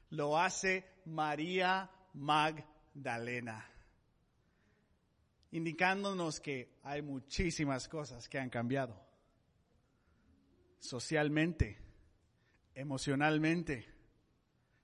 Lo 0.09 0.39
hace 0.39 0.87
María 1.05 1.91
Magdalena. 2.15 3.71
Indicándonos 5.51 6.41
que 6.41 6.79
hay 6.83 7.03
muchísimas 7.03 7.87
cosas 7.87 8.31
que 8.31 8.39
han 8.39 8.49
cambiado. 8.49 8.99
Socialmente, 10.79 11.77
emocionalmente, 12.75 13.87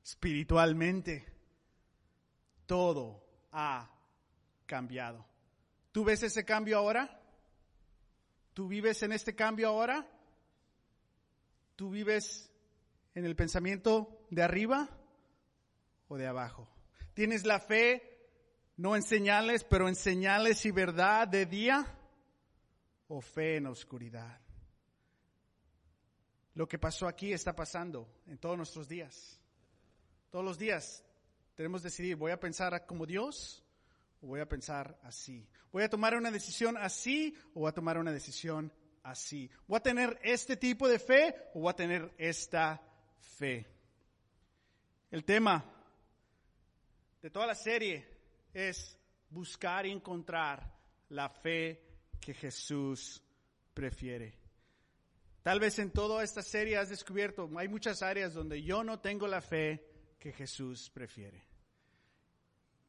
espiritualmente. 0.03 1.25
Todo 2.67 3.25
ha 3.53 3.92
cambiado. 4.73 5.23
¿Tú 5.93 6.03
ves 6.03 6.23
ese 6.23 6.47
cambio 6.47 6.79
ahora? 6.79 7.21
¿Tú 8.55 8.69
vives 8.69 9.03
en 9.03 9.13
este 9.13 9.35
cambio 9.35 9.69
ahora? 9.69 10.09
¿Tú 11.77 11.91
vives 11.91 12.51
en 13.15 13.27
el 13.27 13.37
pensamiento 13.37 14.25
de 14.31 14.43
arriba 14.43 14.89
o 16.09 16.17
de 16.17 16.27
abajo? 16.27 16.71
¿Tienes 17.13 17.45
la 17.45 17.61
fe 17.61 18.31
no 18.79 18.97
en 18.97 19.03
señales, 19.03 19.63
pero 19.63 19.89
en 19.89 19.95
señales 19.95 20.65
y 20.65 20.71
verdad 20.71 21.29
de 21.29 21.45
día 21.45 21.87
o 23.09 23.21
fe 23.21 23.57
en 23.57 23.67
oscuridad? 23.67 24.41
Lo 26.55 26.67
que 26.67 26.79
pasó 26.79 27.07
aquí 27.09 27.35
está 27.35 27.55
pasando 27.55 28.09
en 28.27 28.39
todos 28.39 28.57
nuestros 28.57 28.89
días. 28.89 29.39
Todos 30.31 30.47
los 30.47 30.59
días 30.59 31.05
tenemos 31.57 31.83
que 31.83 31.89
decidir, 31.89 32.17
¿voy 32.17 32.33
a 32.33 32.41
pensar 32.41 32.87
como 32.87 33.05
Dios 33.05 33.62
voy 34.27 34.41
a 34.41 34.49
pensar 34.49 34.99
así? 35.03 35.49
¿Voy 35.73 35.83
a 35.83 35.91
tomar 35.91 36.15
una 36.15 36.31
decisión 36.31 36.77
así 36.77 37.35
o 37.55 37.61
voy 37.61 37.69
a 37.69 37.75
tomar 37.75 37.99
una 37.99 38.13
decisión 38.13 38.73
así. 39.03 39.51
¿Voy 39.67 39.79
a 39.79 39.83
tener 39.83 40.19
este 40.23 40.57
tipo 40.57 40.89
de 40.89 40.99
fe 40.99 41.35
o 41.55 41.61
voy 41.61 41.71
a 41.71 41.77
tener 41.77 42.13
esta 42.19 42.81
fe? 43.19 43.67
El 45.11 45.25
tema 45.25 45.65
de 47.21 47.31
toda 47.31 47.47
la 47.47 47.55
serie 47.55 48.07
es 48.53 48.99
buscar 49.31 49.87
y 49.87 49.91
encontrar 49.91 50.73
la 51.11 51.29
fe 51.29 51.83
que 52.21 52.35
Jesús 52.35 53.23
prefiere. 53.75 54.39
Tal 55.43 55.59
vez 55.59 55.79
en 55.79 55.91
toda 55.91 56.23
esta 56.23 56.43
serie 56.43 56.79
has 56.79 56.89
descubierto, 56.89 57.51
hay 57.57 57.69
muchas 57.69 58.03
áreas 58.03 58.33
donde 58.33 58.63
yo 58.63 58.85
no 58.85 59.01
tengo 59.01 59.27
la 59.27 59.41
fe 59.41 59.85
que 60.19 60.33
Jesús 60.33 60.89
prefiere. 60.91 61.52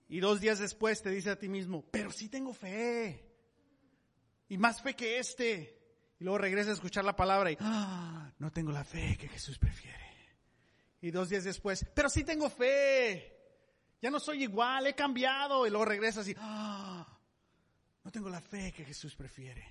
Y 0.08 0.20
dos 0.20 0.42
días 0.42 0.60
después 0.60 1.02
te 1.02 1.10
dice 1.10 1.32
a 1.32 1.40
ti 1.40 1.50
mismo, 1.50 1.84
pero 1.92 2.12
sí 2.12 2.30
tengo 2.30 2.54
fe. 2.54 3.34
Y 4.50 4.58
más 4.58 4.82
fe 4.82 4.96
que 4.96 5.18
este. 5.18 5.80
Y 6.20 6.24
luego 6.24 6.38
regresa 6.38 6.70
a 6.70 6.74
escuchar 6.74 7.04
la 7.04 7.16
palabra 7.16 7.52
y, 7.52 7.58
ah, 7.60 8.32
no 8.38 8.52
tengo 8.52 8.72
la 8.72 8.84
fe 8.84 9.18
que 9.18 9.28
Jesús 9.28 9.58
prefiere. 9.58 10.00
Y 11.02 11.12
dos 11.12 11.30
días 11.30 11.44
después, 11.44 11.86
pero 11.94 12.10
sí 12.10 12.24
tengo 12.24 12.50
fe. 12.50 13.34
Ya 14.02 14.10
no 14.10 14.20
soy 14.20 14.44
igual, 14.44 14.88
he 14.88 14.96
cambiado. 14.96 15.66
Y 15.66 15.70
luego 15.70 15.86
regresa 15.86 16.22
así, 16.22 16.36
ah, 16.38 17.20
no 18.04 18.12
tengo 18.12 18.30
la 18.30 18.42
fe 18.42 18.72
que 18.72 18.86
Jesús 18.86 19.16
prefiere. 19.16 19.66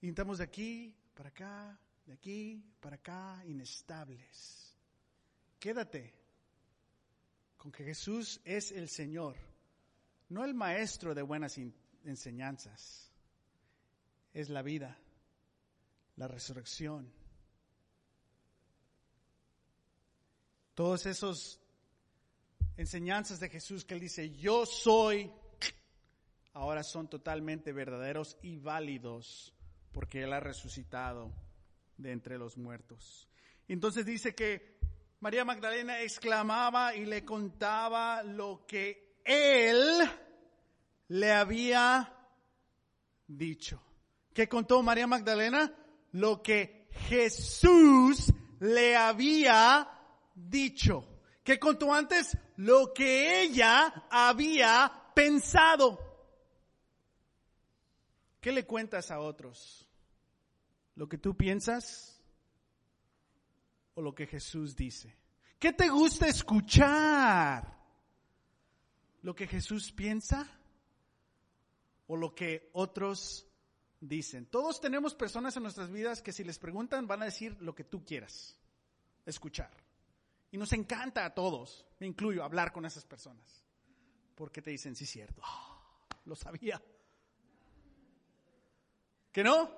Y 0.00 0.08
estamos 0.08 0.38
de 0.38 0.44
aquí 0.44 0.96
para 1.14 1.28
acá, 1.28 1.78
de 2.06 2.12
aquí 2.14 2.64
para 2.80 2.96
acá, 2.96 3.42
inestables. 3.46 4.76
Quédate 5.58 6.14
con 7.56 7.72
que 7.72 7.84
Jesús 7.84 8.40
es 8.44 8.70
el 8.72 8.88
Señor, 8.88 9.36
no 10.28 10.44
el 10.44 10.54
maestro 10.54 11.14
de 11.14 11.22
buenas 11.22 11.58
enseñanzas. 12.04 13.10
Es 14.32 14.48
la 14.50 14.62
vida, 14.62 14.98
la 16.16 16.28
resurrección. 16.28 17.10
Todos 20.74 21.06
esos 21.06 21.60
enseñanzas 22.76 23.40
de 23.40 23.48
Jesús 23.48 23.84
que 23.84 23.94
él 23.94 24.00
dice, 24.00 24.30
yo 24.30 24.64
soy, 24.64 25.32
ahora 26.52 26.84
son 26.84 27.08
totalmente 27.08 27.72
verdaderos 27.72 28.36
y 28.42 28.58
válidos 28.58 29.54
porque 29.92 30.22
él 30.22 30.32
ha 30.32 30.40
resucitado 30.40 31.32
de 31.96 32.12
entre 32.12 32.38
los 32.38 32.56
muertos. 32.56 33.28
Entonces 33.66 34.06
dice 34.06 34.34
que 34.34 34.78
María 35.20 35.44
Magdalena 35.44 36.00
exclamaba 36.00 36.94
y 36.94 37.04
le 37.04 37.24
contaba 37.24 38.22
lo 38.22 38.64
que 38.66 39.07
él 39.28 40.10
le 41.08 41.32
había 41.32 42.14
dicho. 43.26 43.82
¿Qué 44.32 44.48
contó 44.48 44.82
María 44.82 45.06
Magdalena? 45.06 45.74
Lo 46.12 46.42
que 46.42 46.88
Jesús 47.08 48.32
le 48.58 48.96
había 48.96 49.86
dicho. 50.34 51.06
¿Qué 51.44 51.58
contó 51.58 51.92
antes? 51.92 52.38
Lo 52.56 52.94
que 52.94 53.42
ella 53.42 54.06
había 54.10 55.10
pensado. 55.14 55.98
¿Qué 58.40 58.50
le 58.50 58.64
cuentas 58.64 59.10
a 59.10 59.20
otros? 59.20 59.86
¿Lo 60.94 61.06
que 61.06 61.18
tú 61.18 61.36
piensas 61.36 62.22
o 63.94 64.00
lo 64.00 64.14
que 64.14 64.26
Jesús 64.26 64.74
dice? 64.74 65.14
¿Qué 65.58 65.74
te 65.74 65.88
gusta 65.90 66.28
escuchar? 66.28 67.77
¿Lo 69.28 69.34
que 69.34 69.46
Jesús 69.46 69.92
piensa 69.92 70.50
o 72.06 72.16
lo 72.16 72.34
que 72.34 72.70
otros 72.72 73.46
dicen. 74.00 74.46
Todos 74.46 74.80
tenemos 74.80 75.14
personas 75.14 75.54
en 75.54 75.64
nuestras 75.64 75.92
vidas 75.92 76.22
que 76.22 76.32
si 76.32 76.44
les 76.44 76.58
preguntan 76.58 77.06
van 77.06 77.20
a 77.20 77.26
decir 77.26 77.54
lo 77.60 77.74
que 77.74 77.84
tú 77.84 78.02
quieras 78.06 78.58
escuchar. 79.26 79.70
Y 80.50 80.56
nos 80.56 80.72
encanta 80.72 81.26
a 81.26 81.34
todos, 81.34 81.84
me 81.98 82.06
incluyo, 82.06 82.42
hablar 82.42 82.72
con 82.72 82.86
esas 82.86 83.04
personas. 83.04 83.62
Porque 84.34 84.62
te 84.62 84.70
dicen, 84.70 84.96
sí, 84.96 85.04
cierto, 85.04 85.42
lo 86.24 86.34
sabía. 86.34 86.82
¿Que 89.30 89.44
no? 89.44 89.70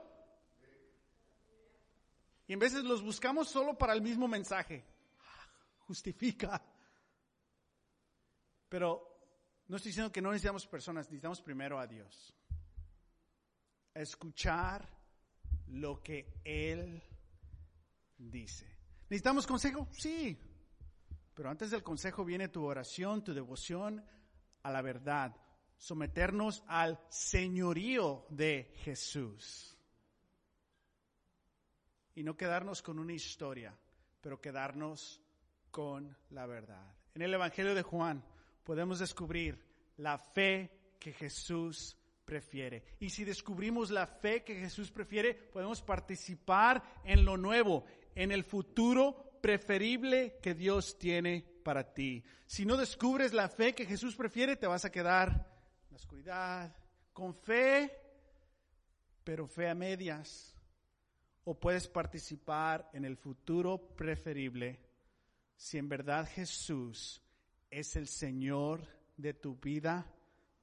Y 2.46 2.52
en 2.52 2.58
veces 2.60 2.84
los 2.84 3.02
buscamos 3.02 3.48
solo 3.48 3.76
para 3.76 3.94
el 3.94 4.00
mismo 4.00 4.28
mensaje. 4.28 4.84
Justifica. 5.88 6.62
Pero 8.68 9.09
no 9.70 9.76
estoy 9.76 9.90
diciendo 9.90 10.10
que 10.10 10.20
no 10.20 10.32
necesitamos 10.32 10.66
personas, 10.66 11.06
necesitamos 11.06 11.40
primero 11.40 11.78
a 11.78 11.86
Dios 11.86 12.34
escuchar 13.94 14.88
lo 15.68 16.02
que 16.02 16.40
Él 16.42 17.00
dice. 18.18 18.66
¿Necesitamos 19.08 19.46
consejo? 19.46 19.86
Sí. 19.92 20.36
Pero 21.34 21.50
antes 21.50 21.70
del 21.70 21.84
consejo 21.84 22.24
viene 22.24 22.48
tu 22.48 22.64
oración, 22.64 23.22
tu 23.22 23.32
devoción 23.32 24.04
a 24.64 24.72
la 24.72 24.82
verdad, 24.82 25.36
someternos 25.76 26.64
al 26.66 27.00
señorío 27.08 28.26
de 28.28 28.72
Jesús. 28.82 29.78
Y 32.16 32.24
no 32.24 32.36
quedarnos 32.36 32.82
con 32.82 32.98
una 32.98 33.12
historia, 33.12 33.78
pero 34.20 34.40
quedarnos 34.40 35.20
con 35.70 36.16
la 36.30 36.46
verdad. 36.46 36.92
En 37.14 37.22
el 37.22 37.32
Evangelio 37.32 37.76
de 37.76 37.82
Juan 37.82 38.24
podemos 38.64 38.98
descubrir 38.98 39.58
la 39.96 40.18
fe 40.18 40.70
que 40.98 41.12
Jesús 41.12 41.96
prefiere. 42.24 42.84
Y 43.00 43.10
si 43.10 43.24
descubrimos 43.24 43.90
la 43.90 44.06
fe 44.06 44.44
que 44.44 44.54
Jesús 44.54 44.90
prefiere, 44.90 45.34
podemos 45.34 45.82
participar 45.82 46.82
en 47.04 47.24
lo 47.24 47.36
nuevo, 47.36 47.84
en 48.14 48.30
el 48.30 48.44
futuro 48.44 49.38
preferible 49.40 50.38
que 50.40 50.54
Dios 50.54 50.98
tiene 50.98 51.44
para 51.64 51.92
ti. 51.92 52.22
Si 52.46 52.64
no 52.64 52.76
descubres 52.76 53.32
la 53.32 53.48
fe 53.48 53.74
que 53.74 53.86
Jesús 53.86 54.14
prefiere, 54.14 54.56
te 54.56 54.66
vas 54.66 54.84
a 54.84 54.92
quedar 54.92 55.28
en 55.28 55.90
la 55.90 55.96
oscuridad, 55.96 56.76
con 57.12 57.34
fe, 57.34 57.90
pero 59.24 59.46
fe 59.46 59.68
a 59.68 59.74
medias. 59.74 60.54
O 61.44 61.58
puedes 61.58 61.88
participar 61.88 62.90
en 62.92 63.04
el 63.04 63.16
futuro 63.16 63.78
preferible 63.96 64.78
si 65.56 65.78
en 65.78 65.88
verdad 65.88 66.28
Jesús 66.28 67.22
es 67.70 67.96
el 67.96 68.08
Señor 68.08 68.86
de 69.16 69.34
tu 69.34 69.56
vida, 69.56 70.06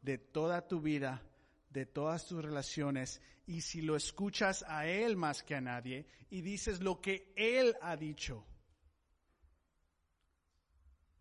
de 0.02 0.18
toda 0.18 0.68
tu 0.68 0.82
vida 0.82 1.24
de 1.70 1.86
todas 1.86 2.26
tus 2.26 2.44
relaciones 2.44 3.22
y 3.46 3.62
si 3.62 3.82
lo 3.82 3.96
escuchas 3.96 4.64
a 4.68 4.88
Él 4.88 5.16
más 5.16 5.44
que 5.44 5.56
a 5.56 5.62
nadie 5.62 6.08
y 6.30 6.42
dices 6.42 6.82
lo 6.82 7.02
que 7.02 7.34
Él 7.36 7.76
ha 7.82 7.96
dicho. 7.96 8.46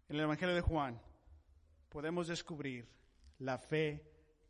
En 0.09 0.17
el 0.17 0.23
Evangelio 0.23 0.55
de 0.55 0.61
Juan 0.61 1.01
podemos 1.89 2.29
descubrir 2.29 2.89
la 3.39 3.59
fe 3.59 4.03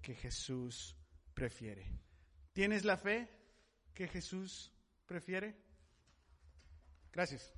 que 0.02 0.14
Jesús 0.14 0.96
prefiere. 1.34 1.90
¿Tienes 2.52 2.84
la 2.84 2.96
fe 2.96 3.28
que 3.94 4.06
Jesús 4.06 4.72
prefiere? 5.06 5.56
Gracias. 7.10 7.52